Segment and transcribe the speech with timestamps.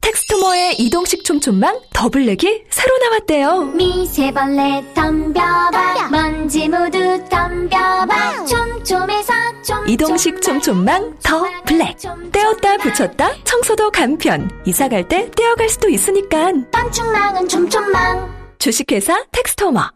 [0.00, 3.62] 텍스토머의 이동식 촘촘망 더블랙이 새로 나왔대요.
[3.74, 9.32] 미세벌레 덤벼봐 먼지 모두 덤벼봐 촘촘해서
[9.62, 11.96] 촘촘망 이동식 촘촘망 더 블랙.
[12.32, 14.50] 떼었다 붙였다 청소도 간편.
[14.64, 16.52] 이사 갈 때 떼어갈 수도 있으니까.
[16.72, 19.90] 방충망은 촘촘망 주식회사 텍스토머.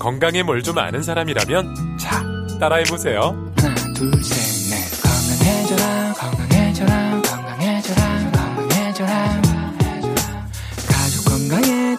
[0.00, 2.22] 건강에 뭘 좀 아는 사람이라면 자
[2.60, 3.52] 따라해보세요.
[3.56, 4.51] 하나 둘 셋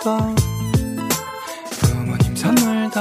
[0.03, 0.35] 건강에도
[1.80, 2.99] 부모님 선물도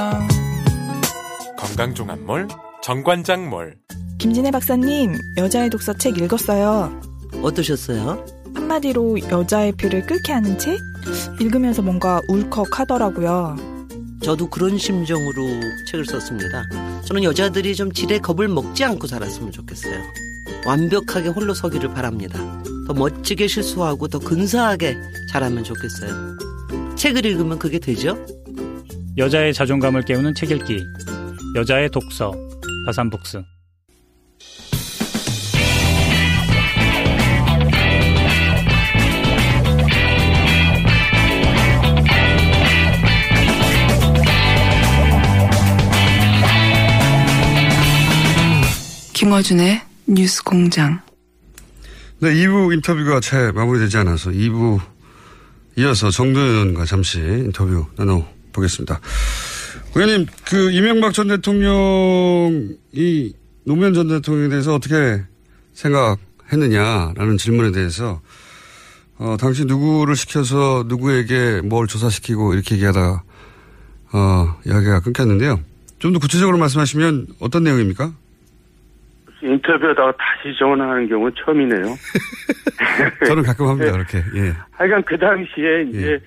[1.57, 2.47] 건강종합몰
[2.81, 3.75] 정관장몰
[4.19, 7.01] 김진애 박사님, 여자의 독서 책 읽었어요.
[7.41, 8.25] 어떠셨어요?
[8.55, 10.79] 한마디로 여자의 피를 끓게 하는 책?
[11.41, 13.57] 읽으면서 뭔가 울컥하더라고요.
[14.21, 15.43] 저도 그런 심정으로
[15.91, 16.63] 책을 썼습니다.
[17.03, 19.99] 저는 여자들이 좀 지레 겁을 먹지 않고 살았으면 좋겠어요.
[20.65, 22.39] 완벽하게 홀로 서기를 바랍니다.
[22.87, 24.95] 더 멋지게 실수하고 더 근사하게
[25.29, 26.52] 자라면 좋겠어요.
[27.03, 28.17] 책을 읽으면 그게 되죠?
[29.17, 30.79] 여자의 자존감을 깨우는 책 읽기
[31.53, 32.31] 여자의 독서
[32.85, 33.43] 바산북스
[49.11, 51.01] 김어준의 뉴스 공장.
[52.19, 54.92] 네, 2부 인터뷰가 채 마무리되지 않아서 2부
[55.77, 58.99] 이어서 정도현 의원과 잠시 인터뷰 나눠보겠습니다.
[59.95, 63.33] 의원님, 그 이명박 전 대통령이
[63.65, 65.21] 노무현 전 대통령에 대해서 어떻게
[65.73, 68.21] 생각했느냐라는 질문에 대해서
[69.17, 73.23] 어, 당시 누구를 시켜서 누구에게 뭘 조사시키고 이렇게 얘기하다가
[74.13, 75.59] 어, 이야기가 끊겼는데요.
[75.99, 78.13] 좀 더 구체적으로 말씀하시면 어떤 내용입니까?
[79.43, 81.83] 인터뷰하다가 다시 전화하는 경우는 처음이네요.
[83.27, 84.17] 저는 가끔 합니다, 그렇게.
[84.35, 84.53] 예.
[84.71, 86.19] 하여간 그 당시에 이제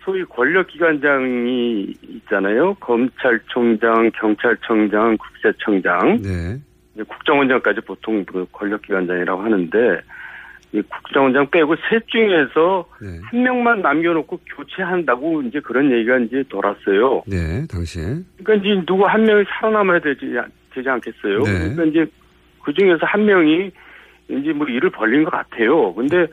[0.00, 2.74] 소위 권력기관장이 있잖아요.
[2.74, 7.04] 검찰총장, 경찰청장, 국세청장, 네.
[7.04, 10.00] 국정원장까지 보통 그 권력기관장이라고 하는데
[10.72, 13.18] 이 국정원장 빼고 셋 중에서 네.
[13.24, 17.22] 한 명만 남겨놓고 교체한다고 이제 그런 얘기가 이제 돌았어요.
[17.26, 18.02] 네, 당시에.
[18.42, 20.32] 그러니까 이제 누구 한 명이 살아남아야 되지,
[20.72, 21.42] 되지 않겠어요.
[21.42, 21.74] 네.
[21.74, 22.06] 그러니까 이제
[22.70, 23.70] 그 중에서 한 명이
[24.28, 25.92] 이제 뭐 일을 벌린 것 같아요.
[25.94, 26.26] 근데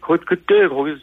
[0.00, 0.96] 그, 그때 거기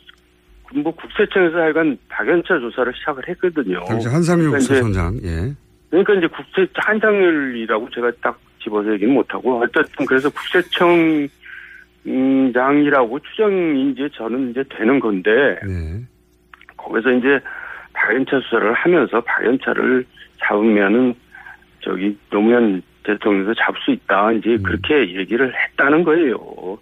[0.76, 3.86] 뭐 국세청에서 하여간 박연차 조사를 시작을 했거든요.
[3.88, 5.54] 당시 한상유 그러니까 국세청장, 예.
[5.90, 10.30] 그러니까 이제 국세 한상률이라고 제가 딱 집어서 얘기는 못하고 어쨌든 그래서
[12.04, 15.32] 국세청장이라고 추정이 이제 저는 이제 되는 건데
[15.66, 16.02] 네.
[16.76, 17.40] 거기서 이제
[17.94, 20.06] 박연차 수사를 하면서 박연차를
[20.40, 21.14] 잡으면은
[21.80, 24.38] 저기 노무현 대통령도 잡을 수 있다 음.
[24.38, 26.78] 이제 그렇게 얘기를 했다는 거예요.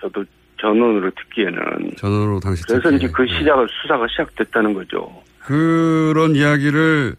[0.00, 0.24] 저도
[0.60, 2.96] 전원으로 듣기에는 전원으로 당시 그래서 듣기에.
[2.96, 5.22] 이제 그 시작을 수사가 시작됐다는 거죠.
[5.40, 7.14] 그런 이야기를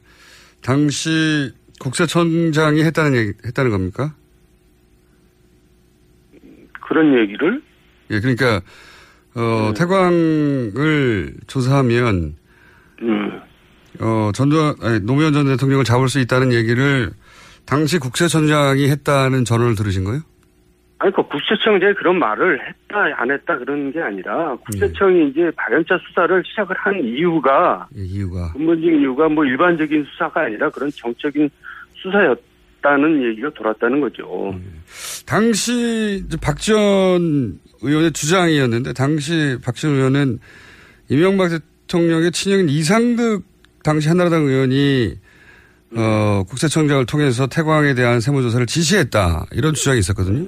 [0.61, 4.13] 당시 국세청장이 했다는 얘기, 했다는 겁니까?
[6.87, 7.61] 그런 얘기를
[8.11, 8.61] 예, 그러니까,
[9.35, 12.35] 어, 태광을 조사하면,
[13.03, 13.39] 음.
[13.99, 17.11] 어, 전, 전- 아니, 노무현 전 대통령을 잡을 수 있다는 얘기를
[17.69, 20.21] 당시 국세청장이 했다는 전언을 들으신 거예요?
[20.97, 26.43] 아니, 그 국세청장이 그런 말을 했다, 안 했다 그런 게 아니라 국세청이 이제 박연차 수사를
[26.47, 28.51] 시작을 한 이유가 예, 이유가.
[28.53, 31.47] 근본적인 이유가 뭐 일반적인 수사가 아니라 그런 정적인
[32.01, 34.53] 수사였다는 얘기가 돌았다는 거죠.
[35.27, 40.39] 당시 이제 박지원 의원의 주장이었는데 당시 박지원 의원은
[41.07, 43.43] 이명박 대통령의 친형인 이상득
[43.83, 45.28] 당시 한나라당 의원이
[45.95, 50.45] 어, 국세청장을 통해서 태광에 대한 세무조사를 지시했다 이런 주장이 있었거든요.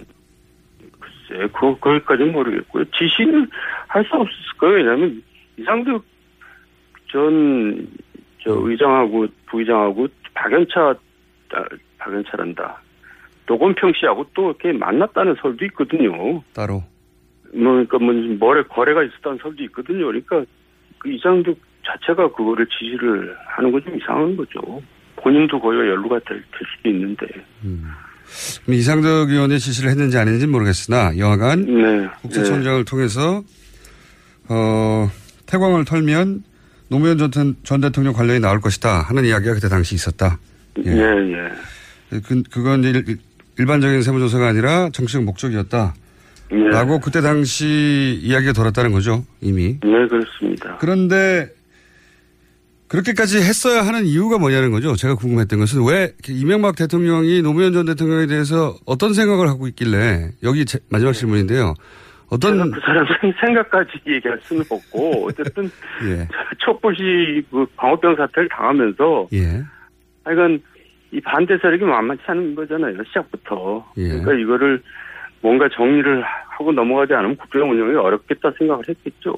[1.00, 2.86] 글쎄, 그, 거기까지는 모르겠고요.
[2.86, 3.48] 지시는
[3.88, 4.76] 할 수 없었을 거예요.
[4.78, 5.24] 왜냐하면
[5.58, 6.04] 이상득
[7.12, 7.88] 전,
[8.44, 10.96] 저, 의장하고 부의장하고 박연차,
[11.54, 11.64] 아,
[11.98, 12.82] 박연차란다.
[13.48, 16.42] 노건평 씨하고 또 이렇게 만났다는 설도 있거든요.
[16.54, 16.84] 따로.
[17.54, 20.06] 뭐, 그러니까 뭐, 뭐래, 거래가 있었다는 설도 있거든요.
[20.06, 20.46] 그러니까
[21.00, 24.82] 그 이상득 자체가 그거를 지시를 하는 건 좀 이상한 거죠.
[25.24, 27.26] 본인도 거기가 연루가 될, 될 수도 있는데.
[28.64, 32.08] 그럼 이상득 의원의 지시를 했는지 안 했는지 모르겠으나 여하간 네.
[32.22, 33.44] 국세청장을 통해서
[34.48, 35.10] 어,
[35.46, 36.44] 태광을 털면
[36.90, 40.40] 노무현 전, 전 대통령 관련이 나올 것이다 하는 이야기가 그때 당시 있었다.
[40.86, 40.92] 예.
[40.92, 43.18] 예, 그, 그건 일,
[43.58, 45.94] 일반적인 세무조사가 아니라 정치적 목적이었다.
[46.52, 46.58] 예.
[46.70, 49.80] 라고 그때 당시 이야기가 돌았다는 거죠, 이미.
[49.82, 50.78] 네, 그렇습니다.
[50.80, 51.50] 그런데
[52.92, 54.96] 그렇게까지 했어야 하는 이유가 뭐냐는 거죠.
[54.98, 60.66] 제가 궁금했던 것은 왜 이명박 대통령이 노무현 전 대통령에 대해서 어떤 생각을 하고 있길래 여기
[60.66, 61.74] 제, 마지막 질문인데요.
[62.30, 65.70] 어떤 그 사람 생- 생각까지 얘기할 수는 없고 어쨌든
[66.04, 66.28] 예.
[66.60, 69.64] 촛불시 그 광우병 사태를 당하면서 예.
[70.26, 70.62] 하여간
[71.14, 74.08] 이 반대 세력이 만만치 않은 거잖아요 시작부터 예.
[74.08, 74.82] 그러니까 이거를
[75.42, 79.34] 뭔가 정리를 하고 넘어가지 않으면 국정 운영이 어렵겠다 생각을 했겠죠.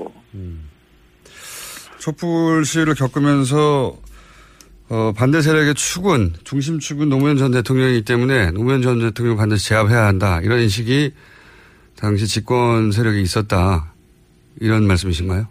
[2.07, 3.97] 촛불 시위를 겪으면서
[4.89, 10.07] 어, 반대 세력의 축은 중심 축은 노무현 전 대통령이기 때문에 노무현 전 대통령 반드시 제압해야
[10.07, 11.11] 한다 이런 인식이
[11.95, 13.93] 당시 집권 세력이 있었다
[14.59, 15.47] 이런 말씀이신가요?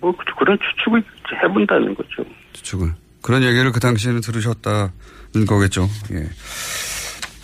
[0.00, 1.04] 뭐 그- 그런 추측을
[1.44, 2.28] 해본다는 거죠.
[2.54, 2.92] 추측을
[3.22, 5.88] 그런 얘기를 그 당시에는 들으셨다는 거겠죠.
[6.10, 6.28] 예.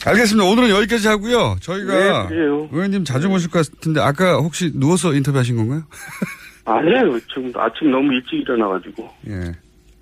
[0.06, 0.44] 알겠습니다.
[0.50, 1.56] 오늘은 여기까지 하고요.
[1.61, 2.37] 저희가 네.
[2.73, 5.85] 의원님 자주 모실 것 같은데 아까 혹시 누워서 인터뷰하신 건가요?
[6.79, 7.19] 아니에요.
[7.29, 9.09] 지금 아침 너무 일찍 일어나가지고.
[9.29, 9.53] 예.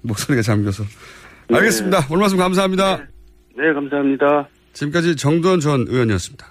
[0.03, 0.85] 목소리가 잠겨서.
[1.49, 1.56] 네.
[1.56, 2.06] 알겠습니다.
[2.11, 2.99] 오늘 말씀 감사합니다.
[3.56, 4.49] 네, 감사합니다.
[4.73, 6.47] 지금까지 정두원 전 의원이었습니다.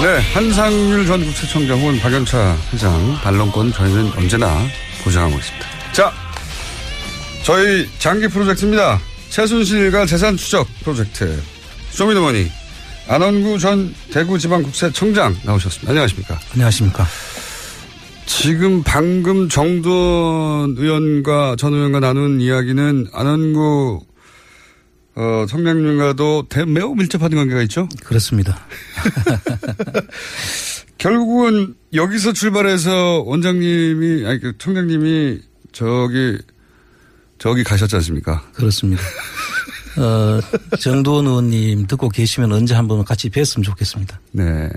[0.00, 4.56] 네, 한상률 전 국세청장 혹은 박연차 회장 반론권 저희는 언제나
[5.02, 5.66] 보장하고 있습니다.
[5.92, 6.12] 자,
[7.42, 9.00] 저희 장기 프로젝트입니다.
[9.30, 11.42] 최순실과 재산 추적 프로젝트.
[11.90, 12.48] 쇼미더머니.
[13.08, 15.90] 안원구 전 대구지방국세청장 나오셨습니다.
[15.90, 16.38] 안녕하십니까.
[16.52, 17.06] 안녕하십니까.
[18.26, 24.02] 지금 방금 정두원 의원과 전 의원과 나눈 이야기는 안원구
[25.20, 27.88] 어, 청량님과도 대- 매우 밀접한 관계가 있죠?
[28.04, 28.64] 그렇습니다.
[30.98, 35.40] 결국은 여기서 출발해서 원장님이, 아니, 그 청장님이
[35.72, 36.38] 저기,
[37.38, 38.42] 저기 가셨지 않습니까?
[38.54, 39.02] 그렇습니다.
[39.96, 40.40] 어,
[40.78, 44.20] 정두원 의원님 듣고 계시면 언제 한번 같이 뵀으면 좋겠습니다.
[44.32, 44.68] 네.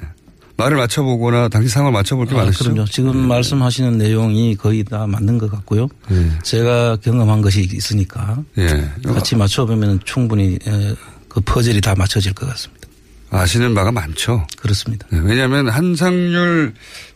[0.62, 2.72] 말을 맞춰보거나 당시 상황을 맞춰볼 게 아, 많으시죠?
[2.72, 2.86] 그럼요.
[2.86, 5.88] 지금 말씀하시는 내용이 거의 다 맞는 것 같고요.
[6.12, 6.32] 예.
[6.44, 8.92] 제가 경험한 것이 있으니까 예.
[9.04, 10.96] 같이 맞춰보면 충분히 에,
[11.28, 12.88] 그 퍼즐이 다 맞춰질 것 같습니다.
[13.32, 14.46] 아시는 바가 많죠.
[14.58, 15.08] 그렇습니다.
[15.10, 16.74] 네, 왜냐하면 한상률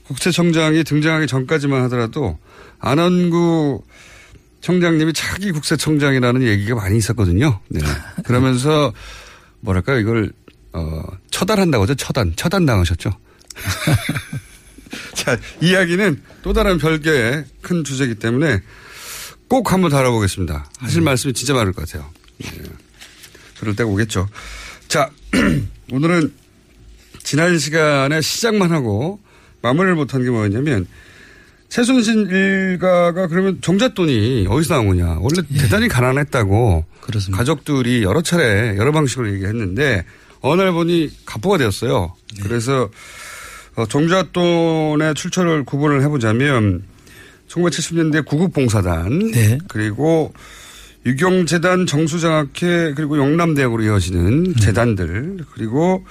[0.07, 2.37] 국세청장이 등장하기 전까지만 하더라도
[2.79, 3.83] 안원구
[4.61, 7.59] 청장님이 차기 국세청장이라는 얘기가 많이 있었거든요.
[7.69, 7.81] 네.
[8.23, 8.93] 그러면서
[9.59, 10.31] 뭐랄까요 이걸
[10.73, 11.95] 어, 처단한다고 하죠.
[11.95, 12.33] 처단.
[12.35, 13.11] 처단 당하셨죠.
[15.13, 18.61] 자, 이야기는 또 다른 별개의 큰 주제이기 때문에
[19.47, 20.69] 꼭 한번 다뤄보겠습니다.
[20.79, 22.09] 하실 말씀이 진짜 많을 것 같아요.
[22.43, 22.49] 예.
[23.59, 24.27] 그럴 때가 오겠죠.
[24.87, 25.09] 자,
[25.91, 26.33] 오늘은
[27.23, 29.19] 지난 시간에 시작만 하고
[29.61, 30.87] 마무리를 못한 게 뭐였냐면
[31.69, 35.17] 최순실 일가가 그러면 종잣돈이 어디서 나온 거냐.
[35.19, 36.85] 원래 대단히 가난했다고
[37.33, 40.05] 가족들이 여러 차례 여러 방식으로 얘기했는데
[40.41, 42.15] 어느 날 보니 가포가 되었어요.
[42.43, 42.89] 그래서
[43.75, 46.83] 어, 종잣돈의 출처를 구분을 해보자면
[47.47, 49.31] 1970년대 구국봉사단
[49.67, 50.33] 그리고
[51.05, 56.05] 육영재단 정수장학회 그리고 영남대학으로 이어지는 재단들 그리고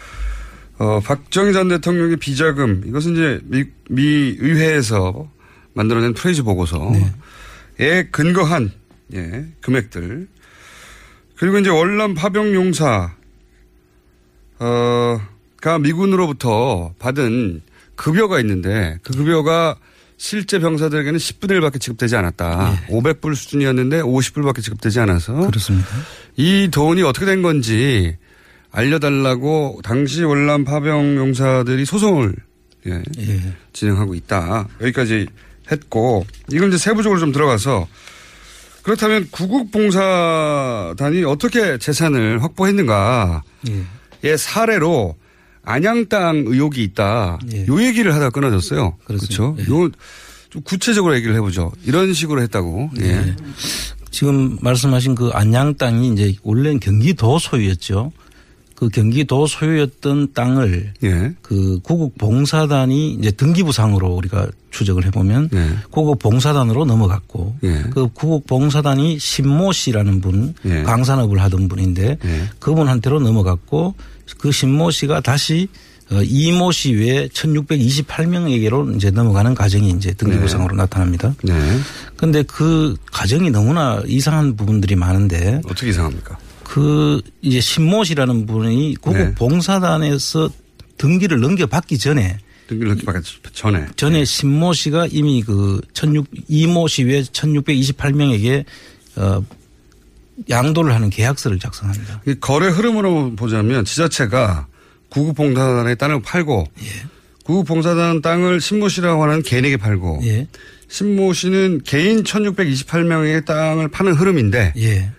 [0.78, 5.28] 어, 박정희 전 대통령의 비자금 이것은 이제 미, 미 의회에서
[5.72, 8.72] 만들어낸 프레이저 보고서에 근거한
[9.14, 10.28] 예, 금액들.
[11.36, 13.14] 그리고 이제 월남 파병 용사
[14.60, 15.20] 어
[15.64, 17.62] 가 미군으로부터 받은
[17.96, 19.76] 급여가 있는데 그 급여가
[20.18, 22.82] 실제 병사들에게는 10분의 1밖에 지급되지 않았다.
[22.88, 25.88] 500불 수준이었는데 50불밖에 지급되지 않아서 그렇습니다.
[26.36, 28.14] 이 돈이 어떻게 된 건지
[28.72, 32.36] 알려달라고 당시 월남 파병 용사들이 소송을
[32.86, 33.02] 예,
[33.72, 34.68] 진행하고 있다.
[34.82, 35.26] 여기까지
[35.72, 37.88] 했고 이건 이제 세부적으로 좀 들어가서
[38.82, 43.40] 그렇다면 구국봉사단이 어떻게 재산을 확보했는가의
[44.36, 45.16] 사례로
[45.64, 47.38] 안양 땅 의혹이 있다.
[47.68, 48.96] 요 얘기를 하다 끊어졌어요.
[49.04, 49.56] 그렇죠.
[49.68, 51.72] 요좀 구체적으로 얘기를 해보죠.
[51.84, 52.90] 이런 식으로 했다고.
[53.00, 53.34] 예.
[54.10, 58.12] 지금 말씀하신 그 안양 땅이 이제 원래는 경기도 소유였죠.
[58.74, 60.92] 그 경기도 소유였던 땅을
[61.42, 65.50] 그 구국 봉사단이 이제 등기부상으로 우리가 추적을 해보면
[65.90, 67.56] 구국 봉사단으로 넘어갔고
[67.90, 70.54] 그 구국 봉사단이 신모 씨라는 분
[70.84, 72.18] 강산업을 하던 분인데
[72.58, 73.94] 그분한테로 넘어갔고
[74.38, 75.68] 그 신모 씨가 다시
[76.10, 81.34] 어, 이모 씨 외에 1628명에게로 이제 넘어가는 과정이 이제 등기부상으로 나타납니다.
[81.42, 81.54] 네.
[82.16, 86.36] 근데 그 과정이 너무나 이상한 부분들이 많은데 어떻게 이상합니까?
[86.74, 89.34] 그 이제 신모 씨라는 분이 구국 네.
[89.36, 90.50] 봉사단에서
[90.98, 97.22] 등기를 넘겨받기 전에 등기를 넘겨받기 전에 전에 신모 씨가 이미 그 16, 이모 씨 외
[97.22, 98.64] 1628명에게
[99.14, 99.44] 어,
[100.50, 102.22] 양도를 하는 계약서를 작성합니다.
[102.26, 104.66] 이 거래 흐름으로 보자면 지자체가
[105.10, 107.06] 구급봉사단의 땅을 팔고 예.
[107.44, 110.48] 구급봉사단 땅을 신모 씨라고 하는 개인에게 팔고 예.
[110.88, 115.12] 신모 씨는 개인 1628명에게 땅을 파는 흐름인데 예.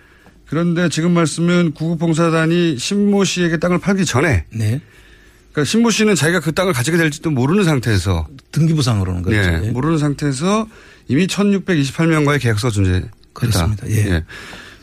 [0.46, 4.80] 그런데 지금 말씀은 구급봉사단이 신모 씨에게 땅을 팔기 전에 네.
[5.52, 9.50] 그러니까 신모 씨는 자기가 그 땅을 가지게 될지도 모르는 상태에서 등기부상으로는 그렇죠.
[9.50, 9.70] 예, 예.
[9.70, 10.68] 모르는 상태에서
[11.08, 13.08] 이미 1628명과의 계약서가 존재했다.
[13.32, 13.88] 그렇습니다.
[13.90, 14.22] 예.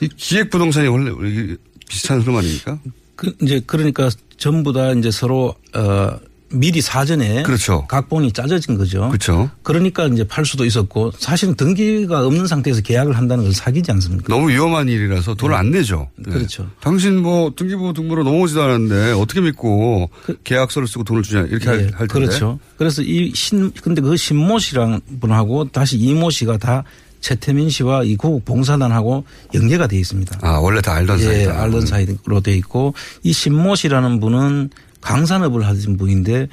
[0.01, 1.55] 이 기획 부동산이 원래 이게
[1.87, 2.79] 비슷한 흐름 아닙니까?
[3.15, 6.17] 그 이제 그러니까 전부 다 이제 서로 어
[6.53, 7.85] 미리 사전에 그렇죠.
[7.87, 9.07] 각본이 짜져진 거죠.
[9.09, 9.49] 그렇죠.
[9.63, 14.33] 그러니까 이제 팔 수도 있었고 사실은 등기가 없는 상태에서 계약을 한다는 건 사기지 않습니까?
[14.33, 16.09] 너무 위험한 일이라서 돈을 안 내죠.
[16.15, 16.31] 네.
[16.31, 16.69] 그렇죠.
[16.79, 20.09] 당신 뭐 등기부 등본으로 넘어오지도 않았는데 어떻게 믿고
[20.43, 22.27] 계약서를 쓰고 돈을 주냐 이렇게 할, 예, 할 텐데.
[22.27, 22.59] 그렇죠.
[22.77, 26.83] 그래서 이 신, 근데 그 신모 씨랑 분하고 다시 이모 씨가 다
[27.21, 30.39] 최태민 씨와 이 구국 봉사단하고 연계가 돼 있습니다.
[30.41, 31.61] 아, 원래 다 알던 예, 사이다.
[31.63, 32.93] 알던 사이로 돼 있고
[33.23, 34.69] 이 신모 씨라는 분은
[35.03, 36.47] 강산업을 하신 분인데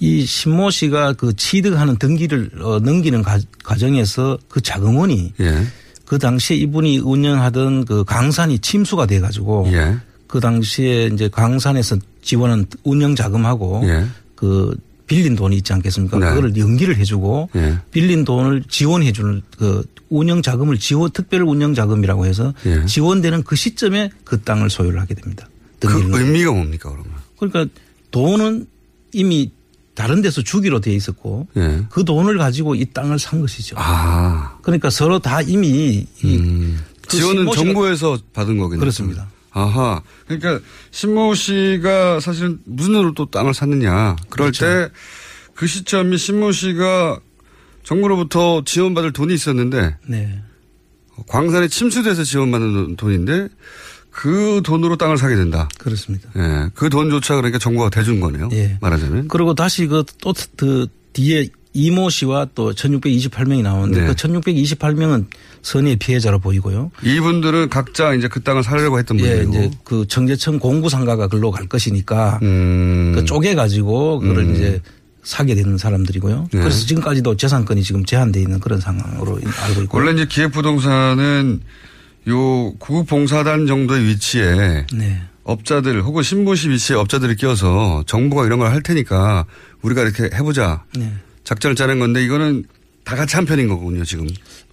[0.00, 5.66] 이 신모 씨가 그 취득하는 등기를 어, 넘기는 가, 과정에서 그 자금원이 예.
[6.04, 9.96] 그 당시에 이분이 운영하던 그 강산이 침수가 돼 가지고 예.
[10.26, 14.06] 그 당시에 이제 강산에서 지원한 운영 자금하고 예.
[14.34, 16.18] 그 빌린 돈이 있지 않겠습니까?
[16.18, 16.26] 네.
[16.26, 17.78] 그거를 연기를 해주고 예.
[17.90, 22.84] 빌린 돈을 지원해 주는 그 운영 자금을 지원 특별 운영 자금이라고 해서 예.
[22.86, 25.48] 지원되는 그 시점에 그 땅을 소유를 하게 됩니다.
[25.80, 27.12] 그 의미가 뭡니까 그러면?
[27.38, 27.66] 그러니까
[28.12, 28.66] 돈은
[29.12, 29.50] 이미
[29.94, 31.84] 다른 데서 주기로 돼 있었고 예.
[31.90, 33.76] 그 돈을 가지고 이 땅을 산 것이죠.
[33.78, 34.56] 아.
[34.62, 36.76] 그러니까 서로 다 이미 이그
[37.08, 38.80] 지원은 정부에서 받은 거겠네요.
[38.80, 39.28] 그렇습니다.
[39.50, 40.02] 아하.
[40.26, 44.16] 그러니까 신모 씨가 사실은 무슨 돈으로 또 땅을 샀느냐.
[44.30, 44.64] 그럴 그렇죠.
[44.64, 47.20] 때그 시점이 신모 씨가
[47.82, 50.42] 정부로부터 지원받을 돈이 있었는데 네.
[51.28, 53.48] 광산에 침수돼서 지원받는 돈인데
[54.12, 55.68] 그 돈으로 땅을 사게 된다.
[55.78, 56.28] 그렇습니다.
[56.36, 56.68] 예.
[56.74, 58.50] 그 돈조차 그러니까 정부가 대준 거네요.
[58.52, 58.76] 예.
[58.80, 59.28] 말하자면.
[59.28, 64.06] 그리고 다시 그또 그 뒤에 이모 씨와 또 1628명이 나오는데 네.
[64.06, 65.26] 그 1628명은
[65.62, 66.90] 선의의 피해자로 보이고요.
[67.02, 69.50] 이분들은 각자 이제 그 땅을 사려고 했던 예, 분들이고.
[69.52, 73.12] 이제 그 정제청 공구 상가가 글로 갈 것이니까 음.
[73.14, 74.54] 그 쪼개 가지고 그걸 음.
[74.54, 74.82] 이제
[75.22, 76.48] 사게 되는 사람들이고요.
[76.52, 76.60] 네.
[76.60, 79.96] 그래서 지금까지도 재산권이 지금 제한돼 있는 그런 상황으로 알고 있고.
[79.96, 81.60] 원래 이제 기획부동산은
[82.28, 85.20] 요 구급봉사단 정도의 위치에 네.
[85.44, 89.44] 업자들 혹은 신부시 위치에 업자들이 끼어서 정부가 이런 걸 할 테니까
[89.82, 91.12] 우리가 이렇게 해보자 네.
[91.44, 92.64] 작전을 짜는 건데 이거는
[93.04, 94.28] 다 같이 한 편인 거군요 지금.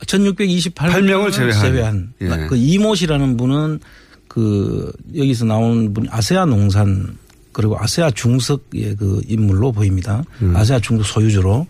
[0.05, 2.13] 1628명을 제외한.
[2.21, 2.27] 예.
[2.47, 3.79] 그 이모 씨라는 분은
[4.27, 7.17] 그 여기서 나온 분이 아세아 농산
[7.51, 10.23] 그리고 아세아 중석의 그 인물로 보입니다.
[10.43, 10.55] 음.
[10.55, 11.65] 아세아 중석 소유주로.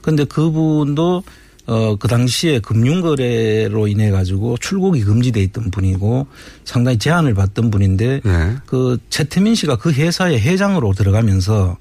[0.00, 1.24] 근데 그분도
[1.66, 6.26] 어, 그 당시에 금융거래로 인해 가지고 출국이 금지돼 있던 분이고
[6.64, 8.56] 상당히 제한을 받던 분인데 네.
[8.66, 11.78] 그 최태민 씨가 그 회사의 회장으로 들어가면서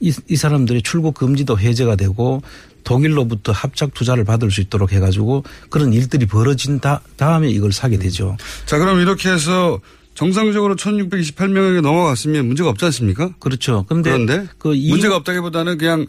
[0.00, 2.42] 이, 이 사람들의 출국 금지도 해제가 되고
[2.84, 8.36] 독일로부터 합작 투자를 받을 수 있도록 해가지고 그런 일들이 벌어진 다, 다음에 이걸 사게 되죠.
[8.66, 9.78] 자 그럼 이렇게 해서
[10.14, 13.30] 정상적으로 1628명에게 넘어갔으면 문제가 없지 않습니까?
[13.38, 13.84] 그렇죠.
[13.88, 16.06] 근데 그런데 그 이- 문제가 없다기보다는 그냥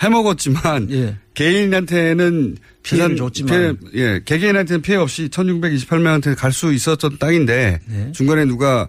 [0.00, 1.16] 해먹었지만 예.
[1.34, 3.78] 개인한테는 재산 줬지만.
[3.92, 8.12] 피해, 예, 개개인한테는 피해 없이 1628명한테 갈 수 있었던 땅인데 네.
[8.12, 8.88] 중간에 누가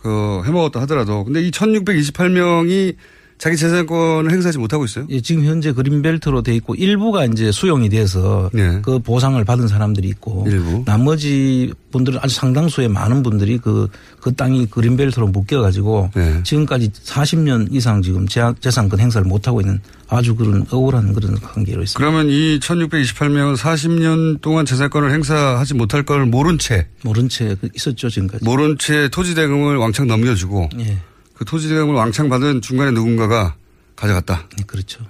[0.00, 2.96] 그 해먹었다 하더라도 근데 이 1628명이
[3.42, 5.04] 자기 재산권을 행사하지 못하고 있어요.
[5.10, 8.78] 예, 지금 현재 그린벨트로 돼 있고 일부가 이제 수용이 돼서 네.
[8.82, 10.84] 그 보상을 받은 사람들이 있고 일부.
[10.86, 13.88] 나머지 분들은 아주 상당수의 많은 분들이 그,
[14.20, 16.40] 그 땅이 그린벨트로 묶여가지고 네.
[16.44, 21.98] 지금까지 40년 이상 지금 재- 재산권 행사를 못하고 있는 아주 그런 억울한 그런 관계로 있습니다.
[21.98, 28.44] 그러면 이 1628명은 40년 동안 재산권을 행사하지 못할 걸 모른 채 모른 채 있었죠 지금까지.
[28.44, 30.96] 모른 채 토지 대금을 왕창 넘겨주고 예,
[31.42, 33.56] 그 토지 대금을 왕창 받은 중간에 누군가가
[33.96, 34.48] 가져갔다.
[34.56, 35.04] 네, 그렇죠.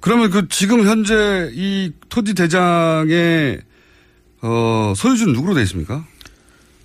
[0.00, 3.60] 그러면 그 지금 현재 이 토지 대장의
[4.42, 6.04] 어 소유주는 누구로 돼 있습니까?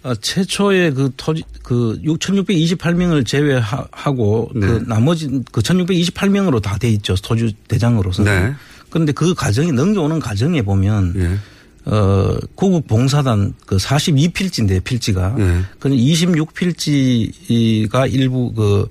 [0.04, 4.68] 아, 최초의 그 토지 그 6,628명을 제외하고 네.
[4.68, 8.24] 그 나머지 그 1,628명으로 다 돼 있죠 토주 대장으로서.
[8.24, 8.54] 네.
[8.92, 11.38] 그런데 그 과정이 넘겨오는 과정에 보면 예.
[11.86, 15.62] 어 고국 봉사단 그 42필지인데 필지가 예.
[15.80, 18.88] 그 26필지가 일부 그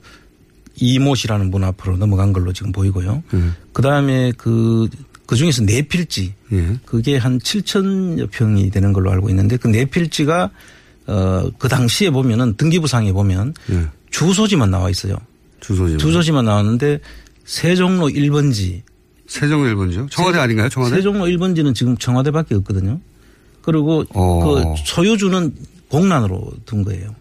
[0.76, 3.22] 이못이라는 문 앞으로 넘어간 걸로 지금 보이고요.
[3.72, 4.88] 그 다음에 그,
[5.26, 6.34] 그 중에서 네 필지.
[6.52, 6.78] 예.
[6.84, 10.50] 그게 한 7천여 평이 되는 걸로 알고 있는데 그 네 필지가
[11.06, 13.86] 어, 그 당시에 보면은 등기부상에 보면 예.
[14.10, 15.16] 주소지만 나와 있어요.
[15.60, 15.98] 주소지.
[15.98, 17.00] 주소지만 나왔는데
[17.44, 18.82] 세종로 1번지.
[19.40, 20.10] 세종로 1번지요?
[20.10, 20.68] 청와대 아닌가요?
[20.68, 20.96] 청와대?
[20.96, 23.00] 세종로 1번지는 지금 청와대밖에 없거든요.
[23.62, 24.44] 그리고 어.
[24.44, 25.54] 그 소유주는
[25.88, 27.14] 공란으로 둔 거예요.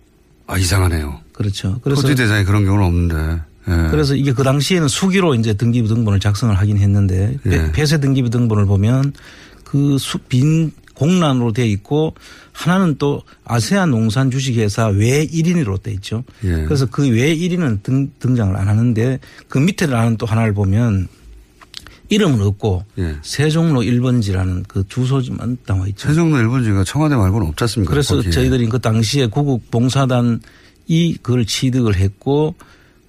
[0.48, 1.20] 아, 이상하네요.
[1.32, 1.80] 그렇죠.
[1.84, 3.42] 그래서 토지 대장에 그런 경우는 없는데.
[3.68, 3.88] 예.
[3.92, 7.50] 그래서 이게 그 당시에는 수기로 이제 등기부 등본을 작성을 하긴 했는데 예.
[7.50, 9.14] 폐- 폐쇄 등기부 등본을 보면
[9.64, 12.14] 그 빈 공란으로 돼 있고
[12.52, 16.24] 하나는 또 아세안 농산 주식회사 외 1인으로 돼 있죠.
[16.44, 16.64] 예.
[16.66, 21.08] 그래서 그 외 1인은 등, 등장을 안 하는데 그 밑에 나는 또 하나를 보면
[22.12, 23.16] 이름은 없고 예.
[23.22, 26.10] 세종로 1번지라는 그 주소지만 나와 있죠.
[26.10, 27.90] 세종로 1번지가 청와대 말고는 없지 않습니까?
[27.90, 28.32] 그래서 거기에.
[28.32, 30.40] 저희들이 그 당시에 구국 봉사단이
[31.24, 32.56] 그걸 취득을 했고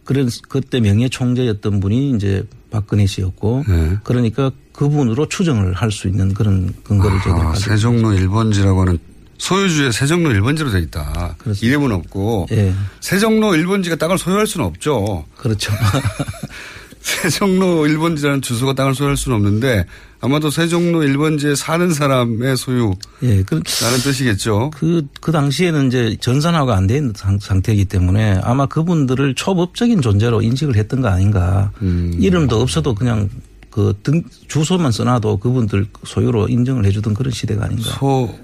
[0.05, 3.97] 그런 그때 명예 총재였던 분이 이제 박근혜 씨였고 네.
[4.05, 8.99] 그러니까 그분으로 추정을 할 수 있는 그런 근거를 아, 가지고 세종로 1번지라고 하는
[9.39, 11.37] 소유주의 세종로 1번지로 돼 있다.
[11.61, 12.73] 이름은 없고 예.
[13.01, 15.25] 세종로 1번지가 땅을 소유할 수는 없죠.
[15.37, 15.73] 그렇죠.
[17.23, 19.87] 세종로 1번지라는 주소가 땅을 소유할 수는 없는데
[20.21, 24.71] 아마도 세종로 1번지에 사는 사람의 소유라는 예, 그, 뜻이겠죠.
[24.73, 31.01] 그, 그 당시에는 이제 전산화가 안 상- 상태이기 때문에 아마 그분들을 초법적인 존재로 인식을 했던
[31.01, 31.73] 거 아닌가.
[31.83, 32.17] 음.
[32.21, 33.29] 이름도 없어도 그냥
[33.71, 37.83] 그 등, 주소만 써놔도 그분들 소유로 인정을 해주던 그런 시대가 아닌가.
[37.83, 38.39] 소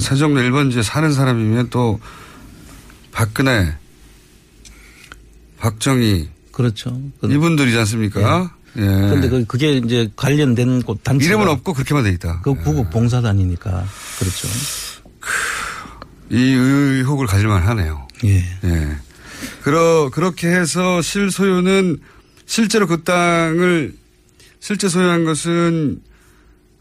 [0.00, 2.00] 세종로 1번지에 사는 사람이면 또
[3.12, 3.72] 박근혜,
[5.58, 7.00] 박정희 그렇죠.
[7.22, 8.50] 이분들이지 않습니까?
[8.76, 8.80] 예.
[8.80, 12.40] 그런데 그, 그게 이제 관련된 곳 단체 이름은 없고 그렇게만 돼 있다.
[12.42, 13.84] 그 구국 봉사단이니까
[14.18, 14.48] 그렇죠.
[16.30, 18.06] 이 의혹을 가질만 하네요.
[18.24, 18.38] 예.
[18.64, 18.96] 예.
[19.62, 21.98] 그러, 그렇게 해서 실소유는
[22.46, 23.94] 실제로 그 땅을
[24.60, 26.00] 실제 소유한 것은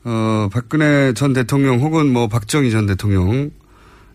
[0.05, 3.51] 어, 박근혜 전 대통령 혹은 뭐 박정희 전 대통령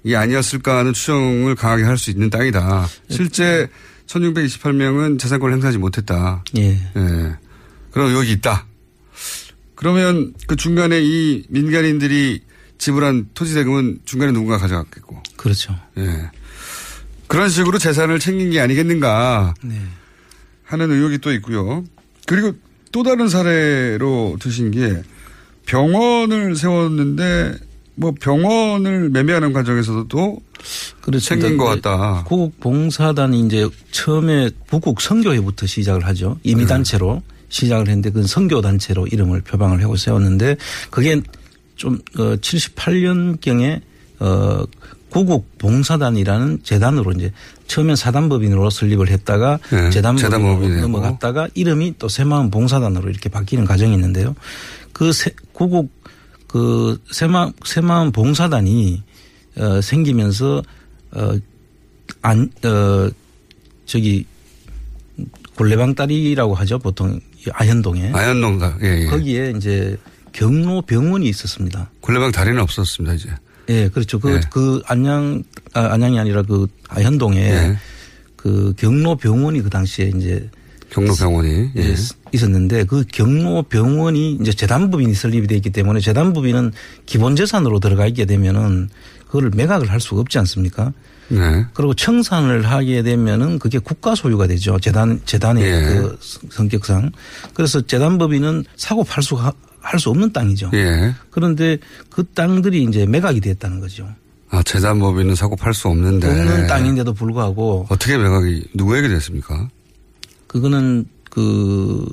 [0.05, 2.87] 이 아니었을까 하는 추정을 강하게 할 수 있는 땅이다.
[3.11, 3.69] 실제
[4.09, 6.43] 1628명은 재산권을 행사하지 못했다.
[6.56, 6.71] 예.
[6.71, 7.37] 예.
[7.91, 8.67] 그럼 여기 있다.
[9.75, 12.43] 그러면 그 중간에 이 민간인들이
[12.78, 15.23] 지불한 토지 대금은 중간에 누군가 가져갔겠고.
[15.37, 15.75] 그렇죠.
[15.99, 16.30] 예.
[17.26, 19.80] 그런 식으로 재산을 챙긴 게 아니겠는가 네.
[20.65, 21.85] 하는 의혹이 또 있고요.
[22.26, 22.52] 그리고
[22.91, 25.02] 또 다른 사례로 드신 게
[25.67, 27.54] 병원을 세웠는데
[27.95, 30.41] 뭐 병원을 매매하는 과정에서도 또
[31.00, 31.47] 그렇습니다.
[31.49, 32.25] 챙긴 것 같다.
[32.25, 36.38] 구국 봉사단이 이제 처음에 북국 선교회부터 시작을 하죠.
[36.44, 36.52] 네.
[36.52, 40.56] 임의단체로 시작을 했는데 그 선교 단체로 이름을 표방을 하고 세웠는데
[40.90, 41.21] 그게
[41.76, 43.80] 좀, 어, 78년 경에,
[44.18, 44.64] 어,
[45.10, 47.32] 구국 봉사단이라는 재단으로 이제
[47.66, 50.82] 처음엔 사단법인으로 설립을 했다가 네, 재단법인으로 재단법인이 되고.
[50.82, 54.34] 넘어갔다가 이름이 또 새마음 봉사단으로 이렇게 바뀌는 과정이 있는데요.
[54.92, 55.90] 그 세, 구국
[56.47, 59.02] 그 새마, 새마음 봉사단이
[59.58, 60.62] 어, 생기면서
[61.12, 61.38] 어,
[62.23, 63.10] 안, 어,
[63.86, 64.26] 저기
[65.56, 66.78] 골레방다리라고 하죠.
[66.78, 68.12] 보통 이 아현동에.
[68.12, 68.78] 아현동가.
[68.82, 69.06] 예, 예.
[69.06, 69.97] 거기에 이제
[70.32, 71.90] 경로 병원이 있었습니다.
[72.00, 73.28] 골레방 다리는 없었습니다, 이제.
[73.68, 74.18] 예, 그렇죠.
[74.18, 74.40] 그, 예.
[74.50, 75.42] 그 안양,
[75.75, 77.76] 아, 안양이 아니라 그 아현동에 예.
[78.36, 80.49] 그 경로 병원이 그 당시에 이제
[80.90, 81.71] 경로 병원이.
[81.76, 81.80] 예.
[81.80, 81.94] 이제
[82.32, 86.73] 있었는데 그 경로 병원이 이제 재단법인이 설립이 되어 있기 때문에 재단법인은
[87.06, 88.88] 기본 재산으로 들어가 있게 되면은
[89.28, 90.93] 그거를 매각을 할 수가 없지 않습니까?
[91.28, 91.67] 네.
[91.75, 94.78] 그리고 청산을 하게 되면은 그게 국가 소유가 되죠.
[94.80, 95.71] 재단, 재단의 예.
[95.84, 96.19] 그
[96.50, 97.12] 성격상.
[97.54, 99.38] 그래서 재단법인은 사고 팔수
[99.80, 100.71] 할수 없는 땅이죠.
[100.75, 101.14] 예.
[101.30, 101.78] 그런데
[102.10, 104.08] 그 땅들이 이제 매각이 됐다는 거죠.
[104.50, 106.28] 아, 재단법인은 사고 팔 수 없는데.
[106.28, 109.69] 없는 땅인데도 불구하고 어떻게 매각이 누구에게 됐습니까?
[110.47, 112.06] 그거는 그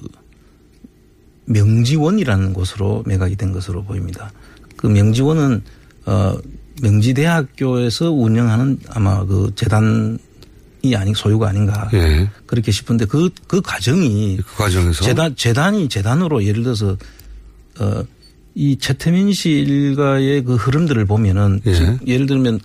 [1.46, 4.32] 명지원이라는 곳으로 매각이 된 것으로 보입니다.
[4.76, 5.64] 그 명지원은
[6.08, 6.38] 어
[6.82, 10.18] 명지대학교에서 운영하는 아마 그 재단이
[10.96, 12.30] 아니 소유가 아닌가 예.
[12.46, 16.98] 그렇게 싶은데 그그 과정이 그 과정에서 재단 재단이 재단으로 예를 들어서
[17.80, 21.98] 어이 최태민 씨 일가의 그 흐름들을 보면은 예.
[22.06, 22.60] 예를 들면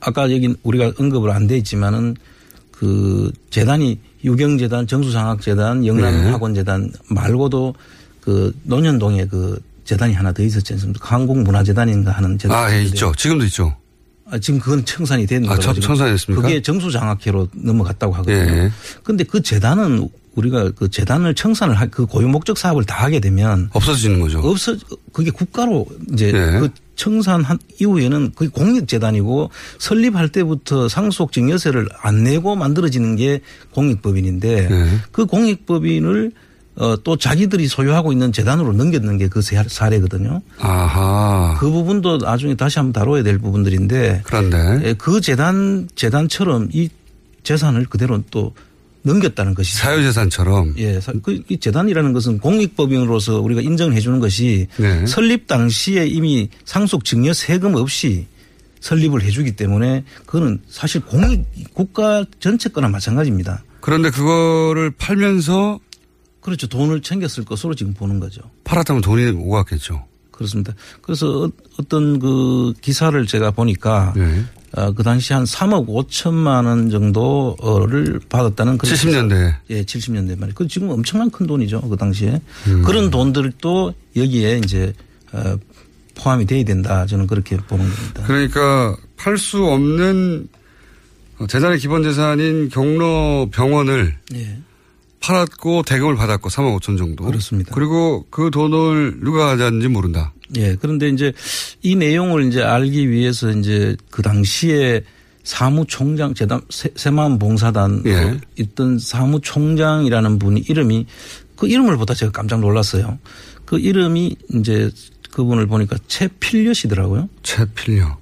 [0.00, 2.16] 아까 여기 우리가 언급을 안 돼 있지만은
[2.70, 5.86] 그 재단이 유경재단, 정수장학재단, 네.
[5.86, 7.74] 영남학원재단 말고도
[8.20, 11.14] 그 논현동에 그 재단이 하나 더 있었지 않습니까?
[11.14, 12.58] 한국문화재단인가 하는 재단.
[12.64, 13.12] 아, 예, 있죠.
[13.16, 13.74] 지금도 있죠.
[14.28, 15.72] 아, 지금 그건 청산이 된 아, 거죠.
[15.72, 16.42] 청- 청산이 됐습니까?
[16.42, 18.36] 그게 정수장학회로 넘어갔다고 하거든요.
[18.64, 18.72] 예.
[19.04, 23.70] 그런데 그 재단은 우리가 그 재단을 청산을 할 그 고유 목적 사업을 다 하게 되면
[23.72, 24.40] 없어지는 거죠.
[24.40, 24.76] 없어
[25.12, 26.58] 그게 국가로 이제 네.
[26.60, 33.40] 그 청산한 이후에는 그게 공익재단이고 설립할 때부터 상속 증여세를 안 내고 만들어지는 게
[33.72, 34.98] 공익법인인데 네.
[35.12, 36.32] 그 공익법인을
[36.76, 40.42] 어, 또 자기들이 소유하고 있는 재단으로 넘겼는 게 그 사례거든요.
[40.58, 41.56] 아하.
[41.58, 44.22] 그 부분도 나중에 다시 한번 다뤄야 될 부분들인데.
[44.24, 44.80] 그런데.
[44.88, 46.88] 예, 그 재단, 재단처럼 이
[47.42, 48.54] 재산을 그대로 또
[49.02, 49.78] 넘겼다는 것이죠.
[49.78, 50.74] 사유재산처럼.
[50.78, 51.00] 예.
[51.00, 55.06] 사- 그, 이 재단이라는 것은 공익법인으로서 우리가 인정을 해 주는 것이 네.
[55.06, 58.26] 설립 당시에 이미 상속 증여 세금 없이
[58.80, 63.62] 설립을 해 주기 때문에 그거는 사실 공익 국가 전체 거나 마찬가지입니다.
[63.80, 65.78] 그런데 그거를 팔면서
[66.46, 66.68] 그렇죠.
[66.68, 68.40] 돈을 챙겼을 것으로 지금 보는 거죠.
[68.62, 70.04] 팔았다면 돈이 오갔겠죠.
[70.30, 70.72] 그렇습니다.
[71.02, 74.44] 그래서 어- 어떤 그 기사를 제가 보니까 네.
[74.76, 79.56] 어, 그 당시 한 3억 5천만 원 정도를 받았다는 그런 70년대.
[79.70, 80.54] 예, 70년대 말이에요.
[80.54, 81.80] 그 지금 엄청난 큰 돈이죠.
[81.80, 82.40] 그 당시에.
[82.68, 82.82] 음.
[82.82, 84.92] 그런 돈들도 여기에 이제
[85.32, 85.56] 어,
[86.14, 87.06] 포함이 돼야 된다.
[87.06, 88.22] 저는 그렇게 보는 겁니다.
[88.24, 90.48] 그러니까 팔 수 없는
[91.38, 94.58] 어, 재단의 기본 재산인 경로 병원을 예.
[95.20, 97.24] 팔았고 대금을 받았고 3억 5천 정도.
[97.24, 97.74] 그렇습니다.
[97.74, 100.32] 그리고 그 돈을 누가 가져왔는지 모른다.
[100.56, 100.76] 예.
[100.76, 101.32] 그런데 이제
[101.82, 105.02] 이 내용을 이제 알기 위해서 이제 그 당시에
[105.42, 108.38] 사무총장 재단 새- 새마음 봉사단 예.
[108.56, 111.06] 있던 사무총장이라는 분이 이름이
[111.56, 113.18] 그 이름을 보다 제가 깜짝 놀랐어요.
[113.64, 114.90] 그 이름이 이제
[115.32, 117.28] 그분을 보니까 최필려 씨더라고요.
[117.42, 118.18] 최필려.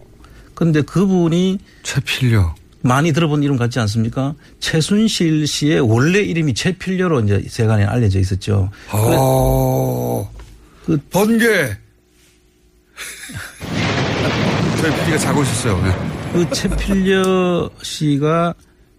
[0.55, 2.55] 그런데 그분이 최필려.
[2.85, 4.35] 많이 들어본 이름 같지 않습니까?
[4.61, 8.71] 최순실 씨의 원래 이름이 최필려로 이제 세간에 알려져 있었죠.
[8.93, 10.31] 어.
[10.85, 11.77] 그 번개.
[14.83, 15.83] 저희 PD가 자고 있었어요.
[15.83, 15.93] 네.
[16.35, 18.55] 그 최필려 씨가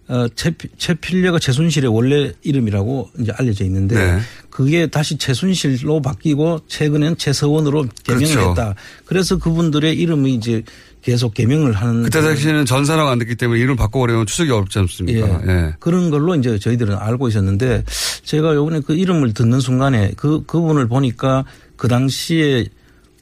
[0.08, 4.20] 어, 최, 최필려가 최순실의 원래 이름이라고 이제 알려져 있는데 네.
[4.50, 8.50] 그게 다시 최순실로 바뀌고 최근엔 최서원으로 개명을 그렇죠.
[8.50, 8.74] 했다.
[9.04, 10.62] 그래서 그분들의 이름이 이제
[11.06, 15.40] 계속 개명을 하는 그때 당시에는 전산화가 안 됐기 때문에 이름을 바꿔버리면 추적이 어렵지 않습니까?
[15.46, 15.74] 예.
[15.78, 17.84] 그런 걸로 이제 저희들은 알고 있었는데
[18.24, 21.44] 제가 요번에 그 이름을 듣는 순간에 그, 그분을 보니까
[21.76, 22.66] 그 당시에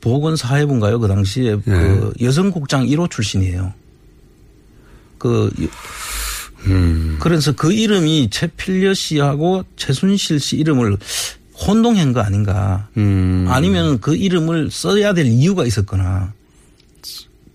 [0.00, 0.98] 보건사회부인가요?
[0.98, 1.58] 그 당시에 예.
[1.62, 3.74] 그 여성국장 1호 출신이에요.
[5.18, 5.50] 그,
[6.64, 7.18] 음.
[7.20, 10.96] 그래서 그 이름이 최필려 씨하고 최순실 씨 이름을
[11.52, 12.88] 혼동한 거 아닌가.
[12.96, 13.44] 음.
[13.50, 16.32] 아니면 그 이름을 써야 될 이유가 있었거나.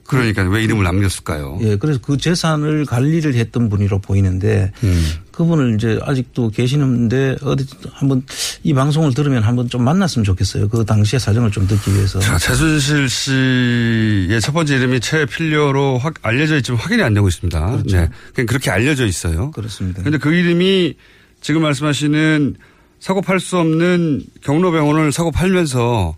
[0.10, 1.60] 그러니까 왜 이름을 남겼을까요?
[1.62, 5.06] 예, 그래서 그 재산을 관리를 했던 분이로 보이는데 음.
[5.32, 8.24] 그분을 이제 아직도 계시는데 어디 한번
[8.64, 10.68] 이 방송을 들으면 한번 좀 만났으면 좋겠어요.
[10.68, 12.20] 그 당시의 사정을 좀 듣기 위해서.
[12.20, 17.72] 자, 최순실 씨의 첫 번째 이름이 최필려로 확 알려져 있지만 확인이 안 되고 있습니다.
[17.72, 17.96] 그렇죠.
[17.96, 18.10] 네.
[18.34, 19.52] 그냥 그렇게 알려져 있어요.
[19.52, 20.02] 그렇습니다.
[20.02, 20.96] 그런데 그 이름이
[21.42, 22.56] 지금 말씀하시는
[23.00, 26.18] 사고 팔 수 없는 경로병원을 사고 팔면서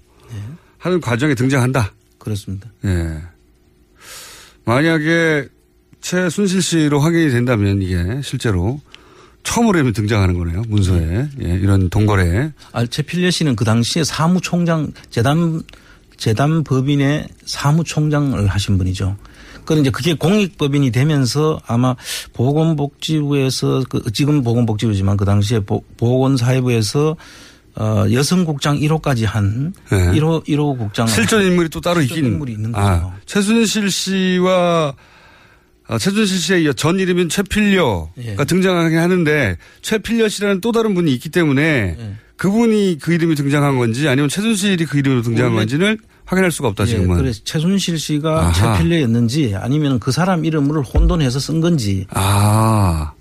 [0.80, 1.94] 하는 과정에 등장한다.
[2.18, 2.70] 그렇습니다.
[2.86, 3.22] 예.
[4.72, 5.50] 만약에
[6.00, 8.80] 최순실 씨로 확인이 된다면 이게 실제로
[9.44, 10.64] 처음으로 등장하는 거네요.
[10.70, 11.28] 문서에.
[11.44, 12.52] 예, 이런 동거래에.
[12.72, 15.62] 아, 최필려 씨는 그 당시에 사무총장 재단
[16.16, 19.18] 재단 법인의 사무총장을 하신 분이죠.
[19.66, 21.96] 그런데 이제 그게 공익법인이 되면서 아마
[22.34, 27.18] 보건복지부에서 그 지금 보건복지부지만 그 당시에 보, 보건사회부에서
[27.82, 29.98] 어 여성 국장 1호까지 한 네.
[30.12, 32.26] 1호 1호 국장 실존 인물이 또 따로 있긴.
[32.26, 32.86] 인물이 있는 거죠.
[32.88, 34.94] 아, 최순실 씨와
[35.88, 38.36] 아, 최순실 씨의 전 이름인 최필려가 예.
[38.36, 42.16] 등장하긴 하는데 최필려 씨라는 또 다른 분이 있기 때문에 예.
[42.38, 46.88] 그분이 그 이름이 등장한 건지 아니면 최순실이 그 이름으로 등장한 건지는 확인할 수가 없다 예,
[46.88, 47.18] 지금은.
[47.18, 48.54] 그래서 최순실 씨가 아하.
[48.78, 53.14] 최필려였는지 아니면 그 사람 이름을 혼돈해서 쓴 건지 아.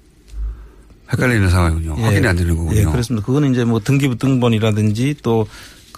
[1.13, 1.97] 헷갈리는 상황이군요.
[1.99, 2.03] 예.
[2.03, 2.77] 확인이 안 되는 거군요.
[2.77, 3.25] 예, 그렇습니다.
[3.27, 5.47] 그거는 이제 뭐 등기부 등본이라든지 또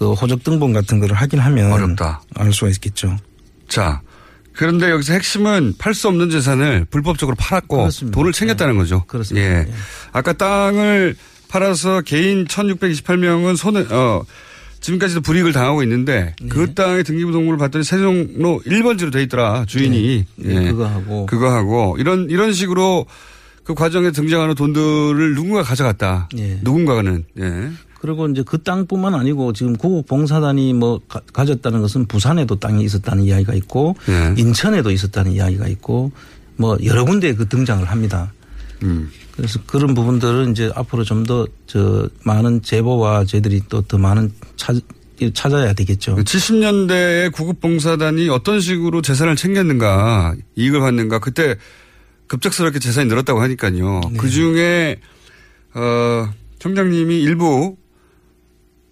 [0.02, 2.22] 그 호적 등본 같은 거를 확인하면 어렵다.
[2.34, 3.16] 알 수가 있겠죠.
[3.68, 4.00] 자.
[4.52, 8.14] 그런데 여기서 핵심은 팔 수 없는 재산을 불법적으로 팔았고 그렇습니다.
[8.16, 9.04] 돈을 챙겼다는 거죠.
[9.06, 9.46] 그렇습니다.
[9.46, 9.68] 예.
[10.12, 11.14] 아까 땅을
[11.48, 14.24] 팔아서 개인 1628명은 손에 어
[14.80, 16.48] 지금까지도 불이익을 당하고 있는데 네.
[16.48, 19.64] 그 땅의 등기부 등본을 봤더니 세종로 1번지로 돼 있더라.
[19.66, 20.26] 주인이.
[20.34, 20.60] 네.
[20.60, 21.26] 네, 그거 하고.
[21.26, 23.06] 그거 하고 이런 이런 식으로
[23.64, 26.28] 그 과정에 등장하는 돈들을 누군가 가져갔다.
[26.38, 26.58] 예.
[26.62, 27.70] 누군가는 예.
[28.00, 33.22] 그리고 이제 그 땅뿐만 아니고 지금 구국 봉사단이 뭐 가, 가졌다는 것은 부산에도 땅이 있었다는
[33.24, 34.34] 이야기가 있고 예.
[34.36, 36.10] 인천에도 있었다는 이야기가 있고
[36.56, 38.32] 뭐 여러 군데에 그 등장을 합니다.
[38.82, 39.08] 음.
[39.36, 44.76] 그래서 그런 부분들은 이제 앞으로 좀 더 저 많은 제보와 저희들이 또 더 많은 찾,
[45.32, 46.16] 찾아야 되겠죠.
[46.16, 51.56] 70년대에 구급봉사단이 어떤 식으로 재산을 챙겼는가, 이익을 받는가, 그때
[52.32, 54.00] 급작스럽게 재산이 늘었다고 하니까요.
[54.10, 54.16] 네.
[54.16, 54.96] 그 중에,
[55.74, 57.76] 어, 청장님이 일부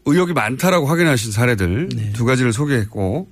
[0.04, 2.12] 의혹이 많다라고 확인하신 사례들 네.
[2.12, 3.28] 두 가지를 소개했고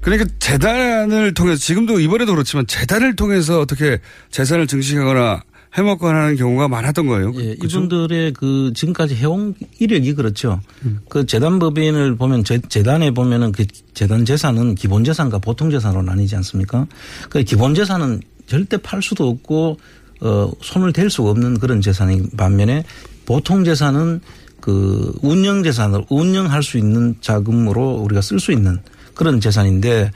[0.00, 5.42] 그러니까 재단을 통해서 지금도 이번에도 그렇지만 재단을 통해서 어떻게 재산을 증식하거나
[5.74, 7.32] 해먹거나 하는 경우가 많았던 거예요.
[7.36, 7.78] 예, 그죠?
[7.78, 10.60] 이분들의 그 지금까지 해온 이력이 그렇죠.
[10.84, 11.00] 음.
[11.08, 16.36] 그 재단 법인을 보면 재, 재단에 보면은 그 재단 재산은 기본 재산과 보통 재산으로 나뉘지
[16.36, 16.86] 않습니까?
[17.28, 19.78] 그 기본 재산은 절대 팔 수도 없고
[20.20, 22.84] 어 손을 댈 수가 없는 그런 재산인 반면에
[23.26, 24.20] 보통 재산은
[24.60, 28.78] 그 운영 재산을 운영할 수 있는 자금으로 우리가 쓸 수 있는
[29.14, 30.10] 그런 재산인데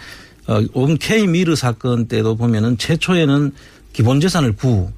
[0.46, 3.52] 어, 온 K 미르 사건 때도 보면은 최초에는
[3.92, 4.90] 기본 재산을 9,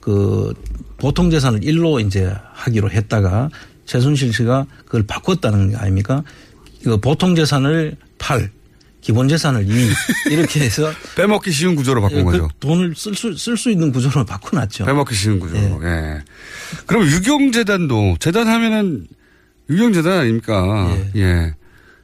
[0.00, 0.54] 그
[0.96, 3.50] 보통 재산을 1로 이제 하기로 했다가
[3.84, 6.22] 최순실 씨가 그걸 바꿨다는 거 아닙니까?
[6.82, 8.50] 그 보통 재산을 8,
[9.04, 9.90] 기본 재산을 2
[10.32, 12.48] 이렇게 해서 빼먹기 쉬운 구조로 바꾼 예, 그 거죠.
[12.58, 14.86] 돈을 쓸수 쓸 수 있는 구조로 바꿔놨죠.
[14.86, 15.84] 빼먹기 쉬운 구조로.
[15.84, 16.22] 예.
[16.86, 19.06] 그럼 유경재단도 재단 하면은
[19.68, 20.96] 유경재단 아닙니까?
[21.16, 21.54] 예.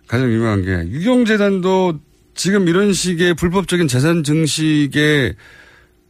[0.06, 2.00] 가장 유명한 게 유경재단도
[2.34, 5.36] 지금 이런 식의 불법적인 재산 증식의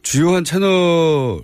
[0.03, 1.41] 주요한 채널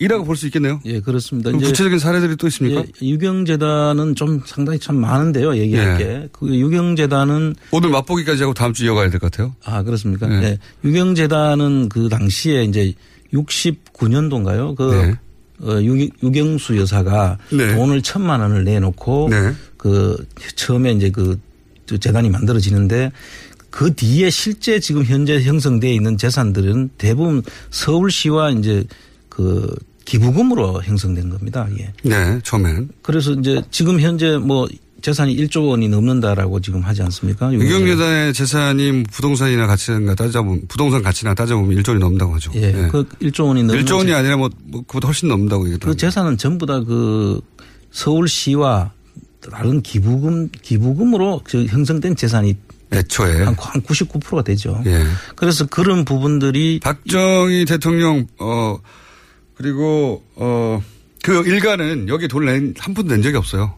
[0.00, 0.80] 이라고 볼 수 있겠네요.
[0.86, 1.50] 예, 그렇습니다.
[1.50, 2.80] 이제 구체적인 사례들이 또 있습니까?
[3.02, 5.56] 예, 유경재단은 좀 상당히 참 많은데요.
[5.56, 6.04] 얘기할 예.
[6.04, 6.28] 게.
[6.32, 9.54] 그 유경재단은 오늘 맛보기까지 하고 다음 주 이어가야 될 것 같아요.
[9.64, 10.26] 아, 그렇습니까?
[10.26, 10.40] 네.
[10.40, 10.58] 네.
[10.84, 12.94] 유경재단은 그 당시에 이제
[13.34, 14.74] 69년도인가요?
[14.74, 15.14] 그 네.
[15.62, 17.74] 어, 유, 유경수 여사가 네.
[17.74, 19.52] 돈을 천만 원을 내놓고 네.
[19.76, 20.16] 그
[20.56, 21.38] 처음에 이제 그
[21.86, 23.12] 재단이 만들어지는데
[23.68, 28.84] 그 뒤에 실제 지금 현재 형성되어 있는 재산들은 대부분 서울시와 이제
[29.28, 29.74] 그
[30.10, 31.68] 기부금으로 형성된 겁니다.
[31.78, 31.92] 예.
[32.02, 32.88] 네, 처음에는.
[33.02, 34.66] 그래서 이제 지금 현재 뭐
[35.02, 37.52] 재산이 1조 원이 넘는다라고 지금 하지 않습니까?
[37.52, 42.50] 유경재단의 재산이 부동산이나 가치나 따져보면 부동산 가치나 따져보면 1조 원이 넘는다고 하죠.
[42.56, 42.88] 예.
[42.90, 45.86] 그 1조 원이 넘는 1조 원이 재- 아니라 뭐, 뭐 그보다 훨씬 넘는다고 얘기했다.
[45.86, 47.40] 그 재산은 전부 다 그
[47.92, 48.92] 서울시와
[49.50, 52.56] 다른 기부금 기부금으로 그 형성된 재산이
[52.92, 54.82] 애초에 한 99%가 되죠.
[54.86, 55.04] 예.
[55.36, 58.76] 그래서 그런 부분들이 박정희 대통령 어
[59.60, 60.80] 그리고 어
[61.22, 63.74] 그 일가는 여기 돈을 한 푼도 낸 적이 없어요.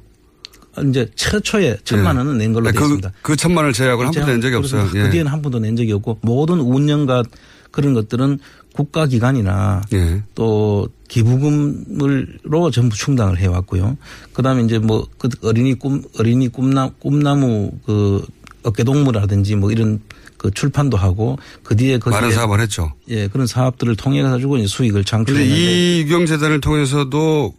[0.88, 2.18] 이제 최초에 천만 예.
[2.18, 3.12] 원은 낸 걸로 네, 되어 그, 있습니다.
[3.20, 4.88] 그 천만 원을 제약을 한 푼도 낸 적이 없어요.
[4.90, 5.10] 그 예.
[5.10, 7.24] 뒤에는 한 푼도 낸 적이 없고 모든 운영과
[7.70, 8.38] 그런 것들은
[8.74, 10.22] 국가기관이나 예.
[10.34, 13.96] 또 기부금을로 전부 충당을 해왔고요.
[14.32, 18.24] 그다음에 이제 뭐 그 어린이 꿈 어린이 꿈나 꿈나무 그
[18.62, 20.00] 어깨동무라든지 뭐 이런
[20.42, 22.92] 그 출판도 하고 그 뒤에 거기에 많은 사업을 했죠.
[23.08, 27.54] 예 그런 사업들을 통해 가지고 이제 수익을 창출했는데 이 유경재단을 통해서도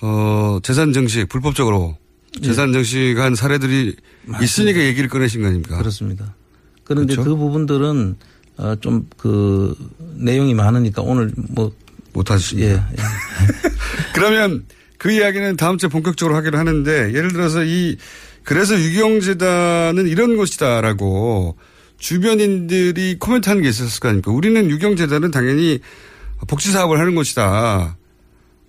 [0.00, 1.96] 어 재산 증식 불법적으로
[2.42, 2.46] 예.
[2.46, 3.94] 재산 증식한 사례들이
[4.42, 5.78] 있으니까 얘기를 꺼내신 거 아닙니까?
[5.78, 6.34] 그렇습니다.
[6.82, 7.30] 그런데 그렇죠?
[7.30, 8.16] 그 부분들은
[8.56, 9.76] 어, 좀 그
[10.16, 11.72] 내용이 많으니까 오늘 뭐
[12.12, 12.68] 못하십니다.
[12.68, 13.02] 예, 예.
[14.12, 14.64] 그러면
[14.98, 17.96] 그 이야기는 다음 주에 본격적으로 하기로 하는데 예를 들어서 이
[18.42, 21.56] 그래서 유경재단은 이런 곳이다라고
[22.02, 24.32] 주변인들이 코멘트 하는 게 있었을 거 아닙니까?
[24.32, 25.78] 우리는 유경재단은 당연히
[26.48, 27.96] 복지 사업을 하는 곳이다.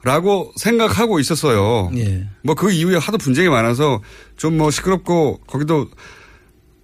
[0.03, 1.89] 라고 생각하고 있었어요.
[1.95, 2.27] 예.
[2.43, 4.01] 뭐그 이후에 하도 분쟁이 많아서
[4.37, 5.89] 좀 뭐 시끄럽고 거기도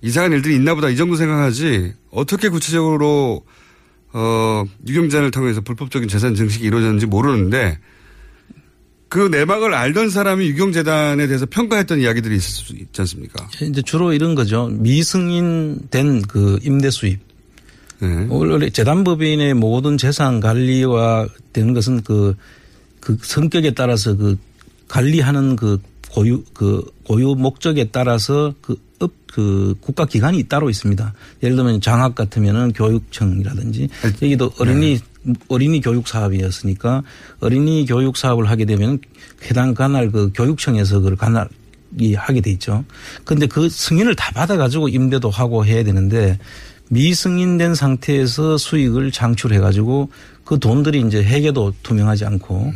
[0.01, 3.43] 이상한 일들이 있나 보다 이 정도 생각하지 어떻게 구체적으로
[4.12, 7.77] 어, 육영재단을 통해서 불법적인 재산 증식이 이루어졌는지 모르는데
[9.10, 13.50] 그 내막을 알던 사람이 육영재단에 대해서 평가했던 이야기들이 있을 수 있지 않습니까?
[13.62, 14.67] 이제 주로 이런 거죠.
[14.72, 17.19] 미승인 된 그 임대 수입.
[18.02, 18.28] 네.
[18.30, 22.36] 원래 재단법인의 모든 재산 관리와 되는 것은 그,
[23.00, 24.38] 그 성격에 따라서 그
[24.88, 31.13] 관리하는 그 고유, 그 고유 목적에 따라서 그 업, 그 국가 기관이 따로 있습니다.
[31.43, 33.89] 예를 들면 장학 같으면은 교육청이라든지
[34.22, 35.00] 여기도 어린이
[35.48, 37.04] 어린이 교육 사업이었으니까
[37.39, 39.00] 어린이 교육 사업을 하게 되면
[39.45, 41.48] 해당 관할 그 교육청에서 그걸 관할
[41.98, 42.84] 이 하게 돼 있죠.
[43.24, 46.38] 근데 그 승인을 다 받아가지고 임대도 하고 해야 되는데
[46.89, 50.10] 미승인된 상태에서 수익을 창출해 가지고
[50.43, 52.74] 그 돈들이 이제 회계도 투명하지 않고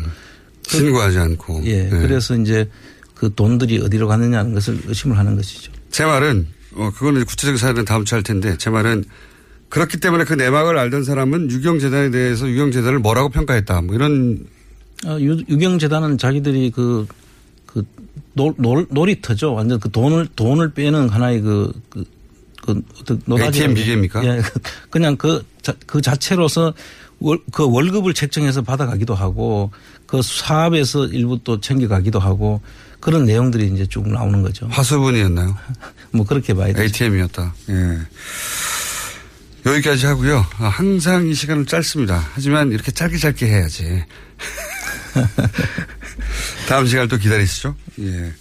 [0.67, 1.62] 신고하지 않고.
[1.65, 1.84] 예.
[1.84, 1.89] 네.
[1.89, 2.69] 그래서 이제
[3.23, 5.71] 그 돈들이 어디로 갔느냐는 것을 의심을 하는 것이죠.
[5.91, 9.05] 제 말은 어 그거는 구체적인 사례는 다음 주에 할 텐데 제 말은
[9.69, 13.81] 그렇기 때문에 그 내막을 알던 사람은 유경재단에 대해서 유경재단을 뭐라고 평가했다.
[13.83, 14.45] 뭐 이런
[15.05, 17.07] 어, 유- 유경재단은 자기들이 그,
[17.65, 17.86] 그,
[18.33, 19.53] 놀, 놀, 놀이터죠.
[19.53, 22.03] 완전 그 돈을, 돈을 빼는 하나의 그, 그,
[22.62, 23.59] 그, 어떤 노다지.
[23.59, 24.25] ATM 기계입니까?
[24.25, 24.41] 예.
[24.89, 26.73] 그냥 그, 자, 그 자체로서
[27.19, 29.71] 월, 그 월급을 책정해서 받아가기도 하고
[30.05, 32.62] 그 사업에서 일부 또 챙겨가기도 하고
[33.04, 34.66] 그런 내용들이 이제 쭉 나오는 거죠.
[34.68, 35.58] 화수분이었나요?
[36.12, 36.84] 뭐 그렇게 봐야 되죠.
[36.84, 37.54] ATM이었다.
[37.70, 37.98] 예.
[39.66, 40.46] 여기까지 하고요.
[40.58, 42.26] 아, 항상 이 시간은 짧습니다.
[42.34, 44.06] 하지만 이렇게 짧게 짧게 해야지.
[46.70, 47.76] 다음 시간을 또 기다리시죠.
[48.00, 48.32] 예.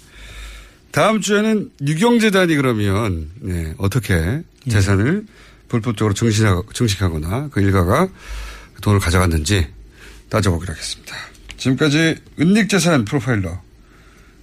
[0.92, 5.27] 다음 주에는 유경재단이 그러면 네, 어떻게 재산을
[5.68, 8.07] 불법적으로 증식하, 증식하 거나 그 일가가
[8.75, 9.66] 그 돈을 가져갔는지
[10.29, 11.16] 따져보기로 하겠습니다.
[11.57, 13.61] 지금까지 은닉재산 프로파일러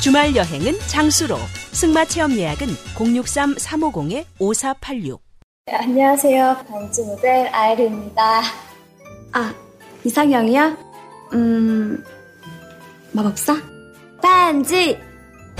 [0.00, 1.36] 주말 여행은 장수로.
[1.72, 5.18] 승마 체험 예약은 063-350-5486.
[5.66, 6.64] 네, 안녕하세요.
[6.66, 8.40] 반지 모델 아이르입니다.
[9.32, 9.54] 아,
[10.02, 10.76] 이상형이요?
[11.34, 12.02] 음,
[13.12, 13.56] 마법사?
[14.22, 14.98] 반지!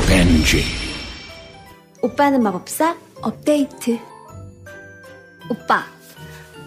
[0.09, 0.65] 벤지.
[2.03, 2.97] 오빠는 마법사?
[3.21, 3.99] 업데이트.
[5.51, 5.85] 오빠,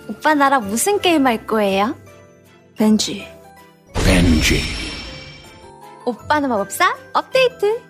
[0.08, 1.96] 오빠 나랑 무슨 게임 할 거예요?
[2.78, 3.28] 벤지.
[3.94, 4.62] 벤지.
[6.06, 6.96] 오빠는 마법사?
[7.14, 7.82] 업데이트.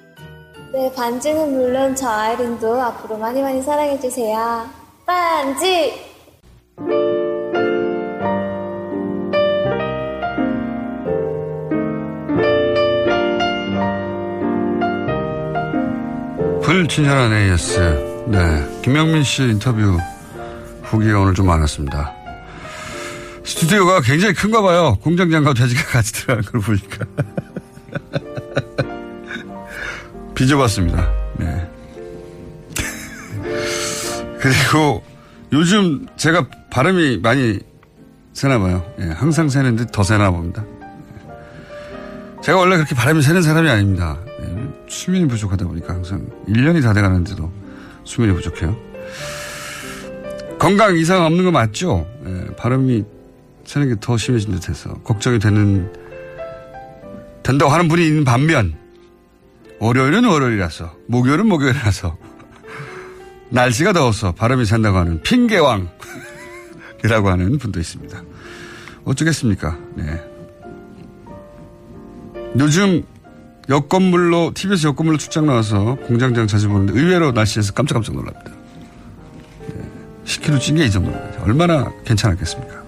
[0.72, 4.68] 네, 반지는 물론 저 아이린도 앞으로 많이 많이 사랑해주세요.
[5.06, 6.14] 반지!
[16.64, 18.24] 불친절한 AS.
[18.28, 18.82] 네.
[18.82, 19.98] 김영민 씨 인터뷰
[20.82, 22.14] 후기가 오늘 좀 많았습니다.
[23.44, 24.98] 스튜디오가 굉장히 큰가 봐요.
[25.02, 27.06] 공장장과 돼지가 같이 들어가는 걸 보니까.
[30.36, 31.10] 빚어봤습니다.
[31.38, 31.70] 네.
[34.40, 35.04] 그리고
[35.52, 37.60] 요즘 제가 발음이 많이
[38.34, 38.84] 새나 봐요.
[39.00, 40.64] 예, 항상 새는데 더 새나 봅니다.
[42.42, 44.18] 제가 원래 그렇게 바람이 새는 사람이 아닙니다.
[44.42, 47.52] 예, 수면이 부족하다 보니까 항상 1년이 다 돼가는데도
[48.04, 48.76] 수면이 부족해요.
[50.60, 52.08] 건강 이상 없는 거 맞죠?
[52.26, 53.04] 예, 발음이
[53.66, 55.92] 새는 게 더 심해진 듯해서 걱정이 되는
[57.44, 58.76] 된다고 하는 분이 있는 반면
[59.80, 62.18] 월요일은 월요일이라서 목요일은 목요일이라서
[63.52, 65.90] 날씨가 더워서 발음이 샌다고 하는 핑계왕이라고
[67.30, 68.22] 하는 분도 있습니다.
[69.06, 69.78] 어쩌겠습니까?
[69.96, 70.22] 네.
[72.60, 73.04] 요즘
[73.70, 78.52] 여건물로 TBS 여건물로 출장 나와서 공장장 자주 보는데 의외로 날씨에서 깜짝깜짝 놀랍니다.
[79.68, 79.90] 네.
[80.26, 81.44] 10kg 찐 게 이 정도입니다.
[81.44, 82.84] 얼마나 괜찮았겠습니까?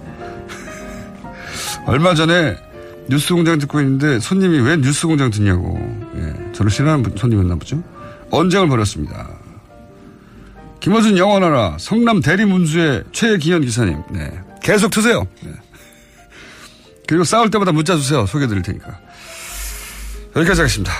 [1.88, 2.56] 얼마 전에
[3.08, 5.78] 뉴스 공장 듣고 있는데 손님이 왜 뉴스 공장 듣냐고.
[6.16, 7.84] 예, 저를 싫어하는 분, 손님이었나 보죠.
[8.32, 9.30] 언쟁을 벌였습니다.
[10.80, 14.02] 김어준 영원하라 성남 대리문수의 최기현 기사님.
[14.12, 14.32] 네.
[14.62, 15.28] 계속 트세요.
[15.42, 15.52] 네.
[17.08, 18.26] 그리고 싸울 때마다 문자 주세요.
[18.26, 19.00] 소개해 드릴 테니까.
[20.36, 20.92] 여기까지 하겠습니다.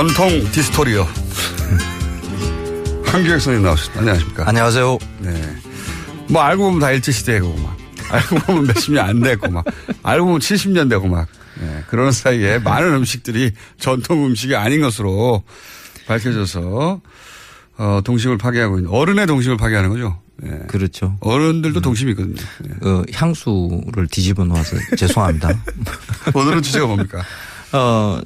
[0.00, 1.04] 전통 디스토리오.
[3.04, 4.00] 한규혁 선생님 나오셨습니다.
[4.00, 4.48] 안녕하십니까.
[4.48, 4.98] 안녕하세요.
[5.18, 5.56] 네.
[6.30, 7.76] 뭐 알고 보면 다 일제시대고 막.
[8.10, 9.62] 알고 보면 몇십 년안 되고 막.
[10.02, 11.28] 알고 보면 70년 되고 막.
[11.60, 11.84] 네.
[11.88, 15.42] 그런 사이에 많은 음식들이 전통 음식이 아닌 것으로
[16.06, 17.02] 밝혀져서
[17.76, 20.18] 어, 동심을 파괴하고 있는 어른의 동심을 파괴하는 거죠.
[20.38, 20.60] 네.
[20.68, 21.18] 그렇죠.
[21.20, 22.36] 어른들도 동심이 있거든요.
[22.60, 22.88] 네.
[22.88, 25.50] 어, 향수를 뒤집어 놓아서 죄송합니다.
[26.32, 27.22] 오늘은 주제가 뭡니까?
[27.74, 28.18] 어,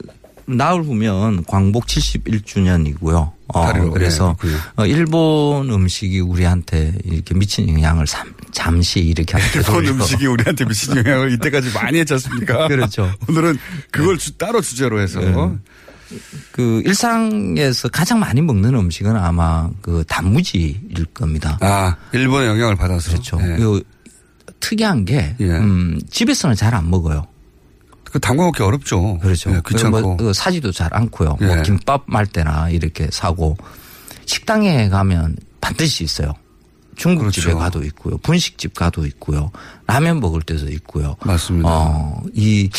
[0.47, 3.33] 나흘 후면 광복 71주년이고요.
[3.49, 10.27] 어, 그래서 네, 어, 일본 음식이 우리한테 이렇게 미친 영향을 삼, 잠시 이렇게 일본 음식이
[10.27, 12.69] 우리한테 미친 영향을 이때까지 많이 했지 않습니까?
[12.69, 13.13] 그렇죠.
[13.29, 13.59] 오늘은
[13.91, 15.35] 그걸 주, 따로 주제로 해서 네.
[16.53, 21.59] 그 일상에서 가장 많이 먹는 음식은 아마 그 단무지일 겁니다.
[21.61, 23.37] 아 일본의 영향을 받아서 그렇죠.
[23.37, 23.57] 네.
[23.57, 23.83] 그
[24.61, 25.45] 특이한 게 예.
[25.45, 27.27] 음, 집에서는 잘 안 먹어요.
[28.15, 29.19] 그 담궈 먹기 어렵죠.
[29.19, 29.51] 그렇죠.
[29.51, 30.01] 네, 귀찮고.
[30.01, 31.37] 뭐, 그 사지도 잘 않고요.
[31.41, 31.47] 예.
[31.47, 33.57] 뭐 김밥 말 때나 이렇게 사고
[34.25, 36.33] 식당에 가면 반드시 있어요.
[36.95, 37.59] 중국집에 그렇죠.
[37.59, 38.17] 가도 있고요.
[38.19, 39.51] 분식집 가도 있고요.
[39.89, 41.17] 라면 먹을 때도 있고요.
[41.25, 41.69] 맞습니다.
[41.69, 42.71] 어, 이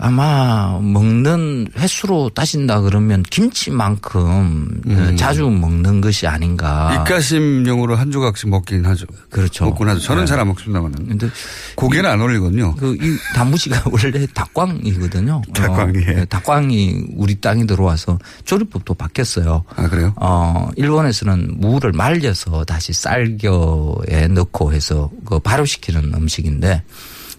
[0.00, 5.16] 아마 먹는 횟수로 따진다 그러면 김치만큼 음.
[5.16, 6.94] 자주 먹는 것이 아닌가.
[7.00, 9.06] 입가심용으로 한 조각씩 먹긴 하죠.
[9.28, 9.64] 그렇죠.
[9.64, 10.00] 먹곤 하죠.
[10.00, 10.26] 저는 네.
[10.26, 11.08] 잘안 먹습니다만은.
[11.08, 11.28] 근데
[11.74, 12.76] 고개는 안 어울리거든요.
[12.76, 15.42] 그, 이 단무지가 원래 닭광이거든요.
[15.52, 16.20] 닭광이, 예.
[16.20, 19.64] 어, 닭광이 우리 땅에 들어와서 조리법도 바뀌었어요.
[19.74, 20.12] 아, 그래요?
[20.16, 26.84] 어, 일본에서는 무를 말려서 다시 쌀겨에 넣고 해서 그 발효시키는 음식인데,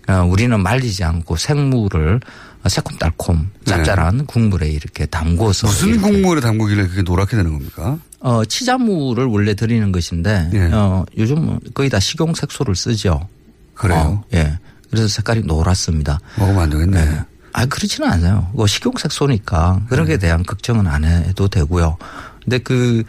[0.10, 2.20] 어, 우리는 말리지 않고 생무를
[2.68, 5.68] 새콤달콤 짭짤한 국물에 이렇게 담궈서.
[5.68, 5.74] 네.
[5.74, 7.98] 무슨 이렇게 국물에 담그길래 그게 노랗게 되는 겁니까?
[8.20, 10.70] 어, 치자무를 원래 드리는 것인데, 예.
[10.74, 13.28] 어, 요즘 거의 다 식용 색소를 쓰죠.
[13.74, 13.98] 그래요?
[14.00, 14.60] 어, 예.
[14.90, 16.20] 그래서 색깔이 노랗습니다.
[16.38, 17.00] 먹으면 안 되겠네.
[17.00, 17.24] 예.
[17.54, 18.50] 아, 그렇지는 않아요.
[18.54, 20.14] 뭐 식용 색소니까 그런 네.
[20.14, 21.98] 게 대한 걱정은 안 해도 되고요.
[22.44, 23.04] 근데 그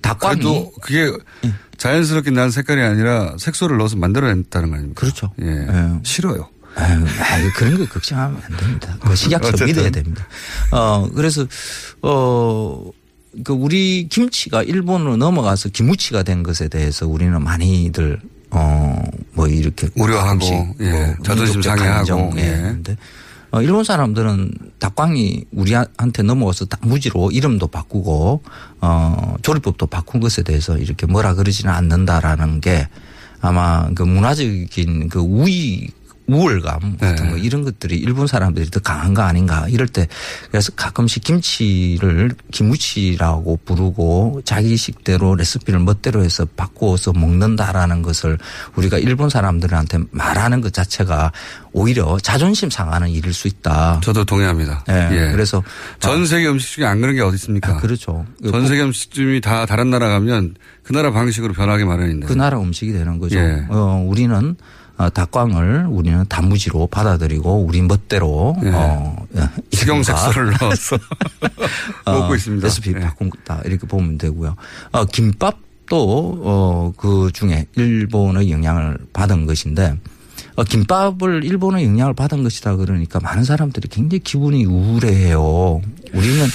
[0.00, 1.10] 닭광이 그래도 그게
[1.76, 5.00] 자연스럽게 난 색깔이 아니라 색소를 넣어서 만들어냈다는 거 아닙니까?
[5.00, 5.32] 그렇죠.
[5.42, 5.66] 예.
[6.02, 6.48] 싫어요.
[6.76, 8.96] 아유, 아유, 그런 거 걱정하면 안 됩니다.
[9.00, 9.64] 그 식약처.
[9.64, 10.26] 믿어야 됩니다.
[10.72, 11.46] 어, 그래서,
[12.02, 12.90] 어,
[13.44, 18.20] 그 우리 김치가 일본으로 넘어가서 기무치가 된 것에 대해서 우리는 많이들,
[18.50, 19.02] 어,
[19.32, 19.88] 뭐 이렇게.
[19.96, 20.90] 우려하고, 예.
[20.90, 22.42] 뭐 자존심 상해하고, 예.
[22.42, 22.52] 예.
[22.62, 22.96] 근데
[23.54, 24.50] 어, 일본 사람들은
[24.80, 28.42] 닭광이 우리한테 넘어가서 닭무지로 이름도 바꾸고,
[28.80, 32.88] 어, 조리법도 바꾼 것에 대해서 이렇게 뭐라 그러지는 않는다라는 게
[33.40, 35.88] 아마 그 문화적인 그 우위
[36.26, 37.30] 우월감 같은 네.
[37.32, 40.08] 거 이런 것들이 일본 사람들이 더 강한 거 아닌가 이럴 때
[40.50, 48.38] 그래서 가끔씩 김치를 김무치라고 부르고 자기식대로 레시피를 멋대로 해서 바꾸어서 먹는다라는 것을
[48.76, 51.32] 우리가 일본 사람들한테 말하는 것 자체가
[51.72, 54.00] 오히려 자존심 상하는 일일 수 있다.
[54.02, 54.84] 저도 동의합니다.
[54.88, 55.08] 예.
[55.12, 55.32] 예.
[55.32, 55.62] 그래서
[55.98, 57.76] 전 세계 음식 중에 안 그런 게 어디 있습니까?
[57.78, 58.24] 그렇죠.
[58.50, 60.54] 전 세계 음식점이 다 다른 나라 가면
[60.84, 62.26] 그 나라 방식으로 변하기 마련인데.
[62.26, 63.36] 그 나라 음식이 되는 거죠.
[63.36, 63.66] 예.
[63.68, 64.54] 어, 우리는 어,
[64.96, 68.70] 닭광을 우리는 단무지로 받아들이고 우리 멋대로 예.
[68.72, 69.16] 어,
[69.72, 70.98] 식용 이른바 색소를 넣어서
[72.06, 72.64] 먹고 있습니다.
[72.64, 73.00] 레시피 예.
[73.00, 74.54] 바꾼다 이렇게 보면 되고요.
[74.92, 79.98] 어, 김밥도 어, 그 중에 일본의 영향을 받은 것인데
[80.56, 85.80] 어, 김밥을 일본의 영향을 받은 것이다 그러니까 많은 사람들이 굉장히 기분이 우울해해요.
[86.12, 86.46] 우리는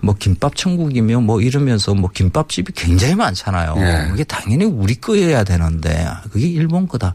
[0.00, 3.74] 뭐 김밥 천국이며 뭐 이러면서 뭐 김밥집이 굉장히 많잖아요.
[3.76, 4.08] 예.
[4.10, 7.14] 그게 당연히 우리 거여야 되는데 그게 일본 거다.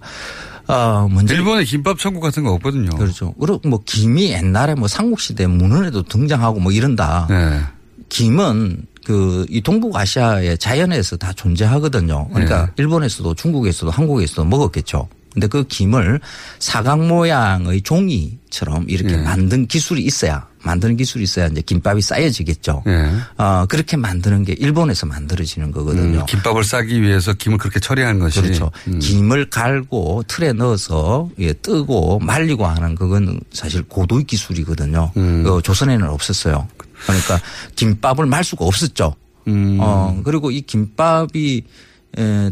[0.68, 2.90] 아, 먼저 일본에 김밥 천국 같은 거 없거든요.
[2.98, 3.34] 그렇죠.
[3.40, 7.28] 그리고 뭐 김이 옛날에 뭐 삼국시대 문헌에도 등장하고 뭐 이런다.
[7.30, 7.62] 네.
[8.10, 12.28] 김은 그 이 동북아시아의 자연에서 다 존재하거든요.
[12.28, 12.72] 그러니까 네.
[12.76, 15.08] 일본에서도 중국에서도 한국에서도 먹었겠죠.
[15.34, 16.20] 근데 그 김을
[16.60, 19.18] 사각 모양의 종이처럼 이렇게 예.
[19.18, 22.84] 만든 기술이 있어야 만드는 기술이 있어야 이제 김밥이 쌓여지겠죠.
[22.88, 23.10] 예.
[23.38, 26.20] 어, 그렇게 만드는 게 일본에서 만들어지는 거거든요.
[26.20, 28.42] 음, 김밥을 싸기 위해서 김을 그렇게 처리한 것이.
[28.42, 28.70] 그렇죠.
[28.88, 29.00] 음.
[29.00, 35.12] 김을 갈고 틀에 넣어서 예, 뜨고 말리고 하는 그건 사실 고도의 기술이거든요.
[35.16, 35.44] 음.
[35.44, 36.68] 그 조선에는 없었어요.
[37.06, 37.40] 그러니까
[37.76, 39.16] 김밥을 말 수가 없었죠.
[39.48, 39.78] 음.
[39.80, 41.62] 어, 그리고 이 김밥이 에,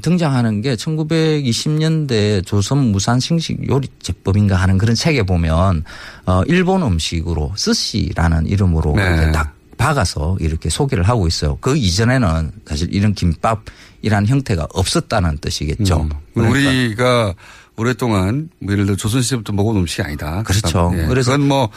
[0.02, 5.84] 등장하는 게 1920년대 조선 무산 생식 요리 제법인가 하는 그런 책에 보면
[6.26, 9.04] 어, 일본 음식으로 스시라는 이름으로 네.
[9.04, 11.58] 이렇게 딱 박아서 이렇게 소개를 하고 있어요.
[11.62, 16.02] 그 이전에는 사실 이런 김밥이라는 형태가 없었다는 뜻이겠죠.
[16.02, 16.10] 음.
[16.34, 17.34] 그러니까 우리가
[17.78, 20.44] 오랫동안 뭐 예를 들어 조선 시대부터 먹은 음식이 아니다.
[20.44, 20.92] 그렇죠.
[20.96, 21.06] 예.
[21.08, 21.70] 그래서- 그건 뭐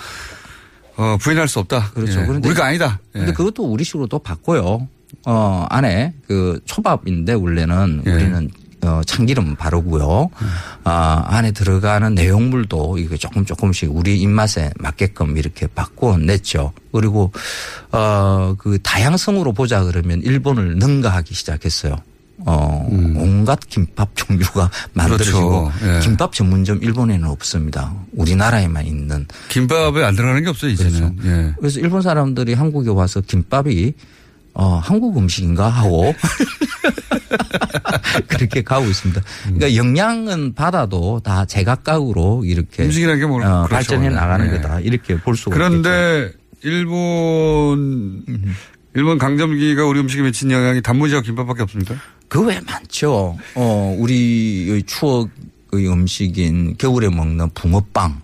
[0.96, 1.90] 어, 부인할 수 없다.
[1.92, 2.20] 그렇죠.
[2.20, 2.26] 예.
[2.26, 3.00] 그런데 우리가 아니다.
[3.14, 3.20] 예.
[3.20, 4.86] 근데 그것도 우리식으로 또 바꿔요.
[5.26, 8.10] 어, 안에 그 초밥인데 원래는 예.
[8.10, 8.50] 우리는
[8.82, 10.30] 어, 참기름 바르고요.
[10.84, 16.72] 아, 안에 들어가는 내용물도 이게 조금 조금씩 우리 입맛에 맞게끔 이렇게 바꿔 냈죠.
[16.92, 17.32] 그리고
[17.90, 21.96] 어, 그 다양성으로 보자 그러면 일본을 능가하기 시작했어요.
[22.46, 25.70] 어, 온갖 김밥 종류가 만들어지고 음.
[25.78, 25.96] 그렇죠.
[25.96, 26.00] 예.
[26.00, 27.92] 김밥 전문점 일본에는 없습니다.
[28.12, 31.16] 우리나라에만 있는 김밥에 안 들어가는 게 없어요, 이제는.
[31.16, 31.28] 그렇죠.
[31.28, 31.54] 예.
[31.58, 33.92] 그래서 일본 사람들이 한국에 와서 김밥이
[34.58, 36.12] 어, 한국 음식인가 하고
[38.26, 39.22] 그렇게 가고 있습니다.
[39.44, 43.68] 그러니까 영양은 받아도 다 제각각으로 이렇게 음식이라는 게 뭐, 어, 그렇죠.
[43.68, 44.56] 발전해 나가는 네.
[44.60, 45.82] 거다 이렇게 볼 수가 있겠죠.
[45.82, 46.32] 그런데
[46.62, 48.24] 일본
[48.94, 51.94] 일본 강점기가 우리 음식에 미친 영향이 단무지와 김밥밖에 없습니까?
[52.26, 53.38] 그 외에 많죠.
[53.54, 58.22] 어, 우리의 추억의 음식인 겨울에 먹는 붕어빵.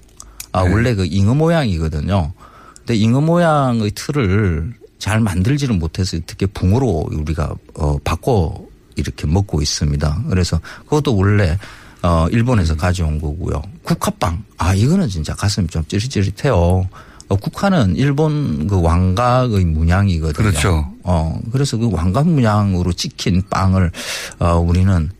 [0.50, 0.72] 아, 네.
[0.72, 2.32] 원래 그 잉어 모양이거든요.
[2.78, 4.74] 근데 잉어 모양의 틀을
[5.04, 8.58] 잘 만들지는 못해서 어떻게 붕어로 우리가 어, 바꿔
[8.96, 10.24] 이렇게 먹고 있습니다.
[10.30, 11.58] 그래서 그것도 원래
[12.02, 13.60] 어, 일본에서 가져온 거고요.
[13.82, 14.42] 국화빵.
[14.56, 16.88] 아, 이거는 진짜 가슴이 좀 찌릿찌릿해요.
[17.28, 20.32] 어, 국화는 일본 그 왕각의 문양이거든요.
[20.32, 20.90] 그렇죠.
[21.02, 23.90] 어, 그래서 그 왕각 문양으로 찍힌 빵을
[24.38, 25.10] 어, 우리는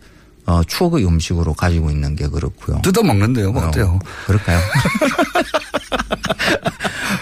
[0.47, 2.81] 어, 추억의 음식으로 가지고 있는 게 그렇고요.
[2.83, 3.53] 뜯어 먹는데요.
[3.53, 3.99] 뭐 어, 어때요?
[4.27, 4.59] 그럴까요?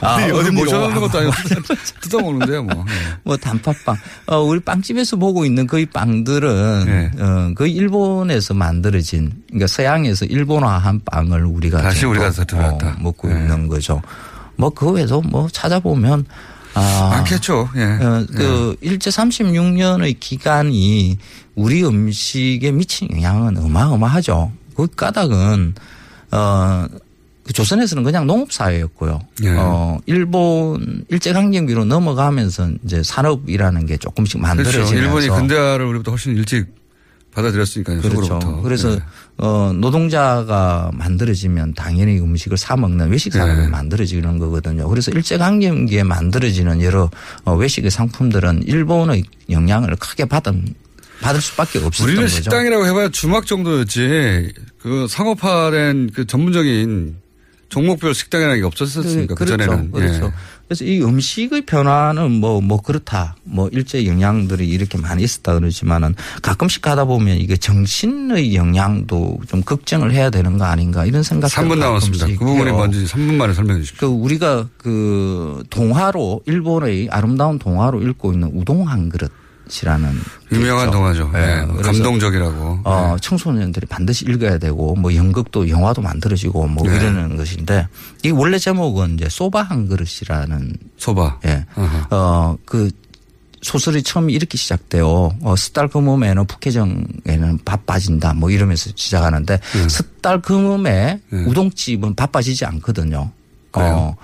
[0.03, 0.51] 어디, 어디.
[0.51, 1.33] 모셔놓는 것도 아니고
[2.01, 2.75] 뜯어 먹는데요, 뭐.
[2.85, 2.93] 네.
[3.23, 3.97] 뭐 단팥빵.
[4.27, 7.11] 어, 우리 빵집에서 보고 있는 거의 빵들은 네.
[7.23, 12.89] 어, 거의 일본에서 만들어진 그러니까 서양에서 일본화한 빵을 우리가 다시 우리가 들어왔다.
[12.89, 14.03] 어, 먹고 있는 거죠.
[14.57, 16.27] 뭐 그 외에도 뭐 찾아보면
[16.75, 17.69] 아, 많겠죠.
[17.77, 17.83] 예.
[17.83, 21.19] 어, 그 일제 36년의 기간이
[21.55, 24.53] 우리 음식에 미친 영향은 어마어마하죠.
[24.75, 25.75] 그 까닭은
[26.33, 26.87] 어.
[27.45, 29.21] 그 조선에서는 그냥 농업 사회였고요.
[29.43, 29.51] 예.
[29.59, 35.05] 어 일본 일제 강점기로 넘어가면서 이제 산업이라는 게 조금씩 만들어지면서 그렇죠.
[35.05, 36.67] 일본이 근대화를 우리보다 훨씬 일찍
[37.35, 38.01] 받아들였으니까요.
[38.01, 38.23] 그렇죠.
[38.23, 38.63] 속으로부터.
[38.63, 39.03] 그래서 네.
[39.39, 43.69] 어 노동자가 만들어지면 당연히 음식을 사 먹는 외식 산업이 네.
[43.69, 44.89] 만들어지는 거거든요.
[44.89, 47.11] 그래서 일제 강점기에 만들어지는 여러
[47.45, 50.75] 어, 외식의 상품들은 일본의 영향을 크게 받은
[51.23, 52.35] 받을 수밖에 없었던 우리는 거죠.
[52.35, 57.17] 식당이라고 해봐야 주막 정도였지 그 상업화된 그 전문적인
[57.73, 59.65] 종목별 식당이라는 게 없었었으니까 그, 그렇죠.
[59.65, 60.27] 전에는 그렇죠.
[60.27, 60.31] 예.
[60.62, 63.37] 그 래서 이 음식의 변화는 뭐, 뭐 그렇다.
[63.45, 70.13] 뭐 일제 영향들이 이렇게 많이 있었다 그러지만은 가끔씩 하다 보면 이게 정신의 영향도 좀 걱정을
[70.13, 72.27] 해야 되는 거 아닌가 이런 생각 3분 남았습니다.
[72.29, 74.09] 그 부분이 뭔지 3분 만에 설명해 주십시오.
[74.09, 79.31] 그 우리가 그 동화로 일본의 아름다운 동화로 읽고 있는 우동 한 그릇
[79.83, 80.21] 이라는
[80.51, 80.91] 유명한.
[80.91, 81.31] 동화죠.
[81.33, 81.39] 네.
[81.41, 81.67] 예.
[81.67, 82.81] 그래서 감동적이라고.
[82.85, 86.97] 어, 청소년들이 반드시 읽어야 되고 뭐 연극도 영화도 만들어지고 뭐 네.
[86.97, 87.87] 이러는 것인데
[88.25, 91.41] 이 원래 제목은 이제 소바 한 그릇이라는 소바.
[91.47, 91.65] 예.
[92.11, 92.91] 어, 그
[93.63, 95.33] 소설이 처음 이렇게 시작돼요.
[95.41, 99.89] 어, 스달 금음에는 북해정에는 밥 빠진다 뭐 이러면서 시작하는데 네.
[99.89, 103.31] 스달 금음에 우동집은 밥 빠지지 않거든요.
[103.75, 104.17] 어,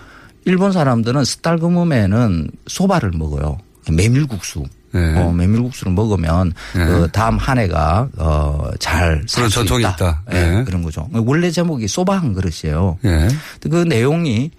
[0.44, 3.58] 일본 사람들은 스달 금음에는 소바를 먹어요.
[3.90, 4.64] 메밀국수.
[4.92, 5.20] 네.
[5.20, 6.86] 어, 메밀국수를 먹으면 네.
[6.86, 9.90] 그 다음 한 해가 어, 잘살 그런 수 전통이 있다.
[9.90, 10.22] 있다.
[10.32, 10.64] 예, 네.
[10.64, 11.08] 그런 거죠.
[11.12, 12.98] 원래 제목이 소바 한 그릇이에요.
[13.04, 13.28] 예.
[13.70, 14.50] 그 내용이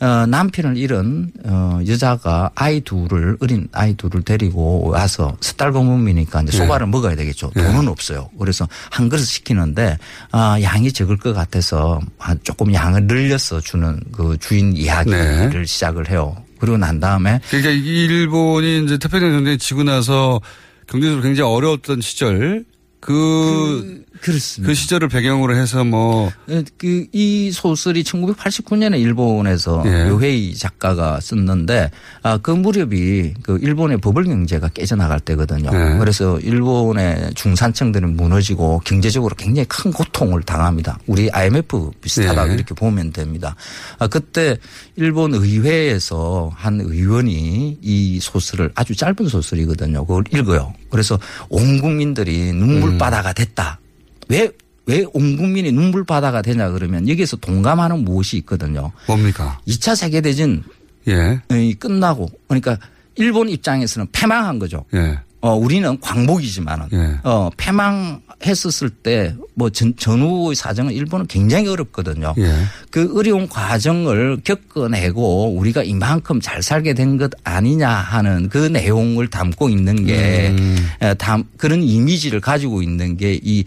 [0.00, 6.58] 어, 남편을 잃은 어, 여자가 아이 둘을 어린 아이 둘을 데리고 와서 스달고문이니까 이제 네.
[6.58, 7.50] 소바를 먹어야 되겠죠.
[7.56, 7.64] 네.
[7.64, 8.28] 돈은 없어요.
[8.38, 9.98] 그래서 한 그릇 시키는데
[10.30, 15.64] 아, 양이 적을 것 같아서 아, 조금 양을 늘려서 주는 그 주인 이야기를 네.
[15.64, 16.36] 시작을 해요.
[16.58, 20.40] 그리고 난 다음에 그러니까 이 일본이 이제 태평양 전쟁이 지고 나서
[20.86, 22.64] 경제적으로 굉장히 어려웠던 시절
[23.00, 24.68] 그, 그 렇습니다.
[24.68, 26.30] 그 시절을 배경으로 해서 뭐
[26.78, 30.08] 그 이 소설이 1989년에 일본에서 예.
[30.08, 31.90] 요헤이 작가가 썼는데
[32.22, 35.70] 아그 무렵이 그 일본의 버블 경제가 깨져나갈 때거든요.
[35.72, 35.98] 예.
[35.98, 40.98] 그래서 일본의 중산층들은 무너지고 경제적으로 굉장히 큰 고통을 당합니다.
[41.06, 42.54] 우리 IMF 비슷하다고 예.
[42.54, 43.56] 이렇게 보면 됩니다.
[43.98, 44.56] 아 그때
[44.96, 50.04] 일본 의회에서 한 의원이 이 소설을 아주 짧은 소설이거든요.
[50.04, 50.72] 그걸 읽어요.
[50.90, 53.80] 그래서 온 국민들이 눈물바다가 됐다.
[54.28, 54.50] 왜,
[54.86, 58.92] 왜 온 국민이 눈물바다가 되냐 그러면 여기에서 동감하는 무엇이 있거든요.
[59.06, 59.58] 뭡니까?
[59.68, 60.64] 2차 세계대전
[61.08, 61.40] 예.
[61.50, 62.78] 이 끝나고 그러니까
[63.16, 64.84] 일본 입장에서는 패망한 거죠.
[64.94, 65.18] 예.
[65.40, 67.18] 어, 우리는 광복이지만은 예.
[67.22, 72.32] 어, 패망했었을 때 뭐 전후의 사정은 일본은 굉장히 어렵거든요.
[72.38, 72.54] 예.
[72.90, 79.68] 그 어려운 과정을 겪어내고 우리가 이만큼 잘 살게 된 것 아니냐 하는 그 내용을 담고
[79.68, 80.76] 있는 게 음.
[81.02, 83.64] 에, 담, 그런 이미지를 가지고 있는 게이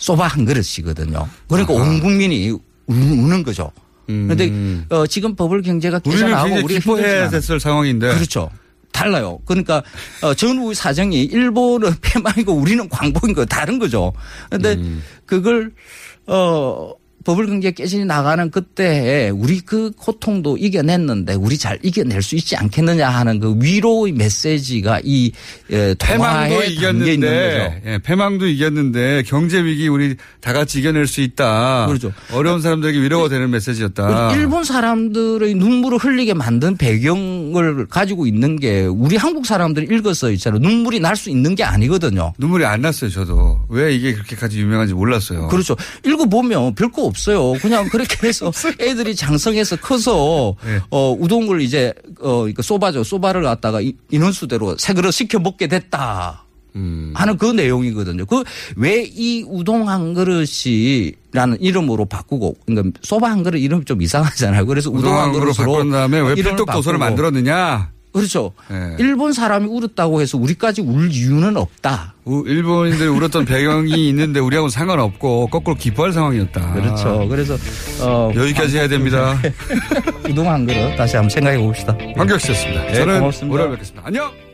[0.00, 1.28] 소바 한 그릇이거든요.
[1.48, 3.70] 그러니까 온 국민이 우- 우는 거죠.
[4.06, 4.50] 그런데
[4.88, 6.10] 어, 지금 버블 경제가 음.
[6.10, 8.12] 굉장히 우리가 기뻐해야 됐을 상황인데.
[8.14, 8.50] 그렇죠.
[8.90, 9.38] 달라요.
[9.44, 9.84] 그러니까
[10.22, 14.12] 어, 전후 사정이 일본은 패망이고 우리는 광복인 거 다른 거죠.
[14.48, 15.00] 그런데 음.
[15.26, 15.72] 그걸
[16.26, 16.92] 어
[17.24, 23.08] 버블 경제 깨진이 나가는 그때에 우리 그 고통도 이겨냈는데 우리 잘 이겨낼 수 있지 않겠느냐
[23.08, 25.30] 하는 그 위로의 메시지가 이
[25.70, 27.82] 예, 패망도 이겼는데.
[27.86, 31.86] 예, 패망도 이겼는데 경제 위기 우리 다 같이 이겨낼 수 있다.
[31.86, 32.12] 그렇죠.
[32.32, 34.34] 어려운 사람들에게 위로가 되는 메시지였다.
[34.34, 40.58] 일본 사람들의 눈물을 흘리게 만든 배경을 가지고 있는 게 우리 한국 사람들이 읽어서 있잖아요.
[40.60, 42.32] 눈물이 날 수 있는 게 아니거든요.
[42.38, 43.60] 눈물이 안 났어요, 저도.
[43.68, 45.48] 왜 이게 그렇게까지 유명한지 몰랐어요.
[45.48, 45.76] 그렇죠.
[46.06, 47.52] 읽어 보면 별거 없어요.
[47.60, 48.50] 그냥 그렇게 해서
[48.80, 50.80] 애들이 장성해서 커서 네.
[50.90, 53.04] 어, 우동을 이제 어, 이거 소바죠.
[53.04, 56.44] 소바를 갖다가 이- 인원수대로 새 그릇 시켜 먹게 됐다.
[56.76, 57.12] 음.
[57.16, 58.24] 하는 그 내용이거든요.
[58.26, 58.44] 그
[58.76, 64.66] 왜 이 우동 한 그릇이라는 이름으로 바꾸고 그러니까 소바 한 그릇 이름 좀 이상하잖아요.
[64.66, 67.22] 그래서 우동 한 우동항으로 그릇으로 바꾼 다음에 왜 필독 도서를 바꾸고.
[67.22, 67.90] 만들었느냐.
[68.12, 68.52] 그렇죠.
[68.72, 68.96] 예.
[68.98, 72.14] 일본 사람이 울었다고 해서 우리까지 울 이유는 없다.
[72.24, 76.72] 우- 일본인들이 울었던 배경이 있는데 우리하고는 상관없고 거꾸로 기뻐할 상황이었다.
[76.74, 77.26] 그렇죠.
[77.28, 77.56] 그래서
[78.00, 79.38] 어, 여기까지 해야 됩니다.
[80.28, 81.96] 우동 한 그릇 다시 한번 생각해 봅시다.
[82.16, 82.82] 황교익 씨였습니다.
[82.86, 83.52] 네, 저는 고맙습니다.
[83.52, 84.02] 월요일 뵙겠습니다.
[84.06, 84.49] 안녕!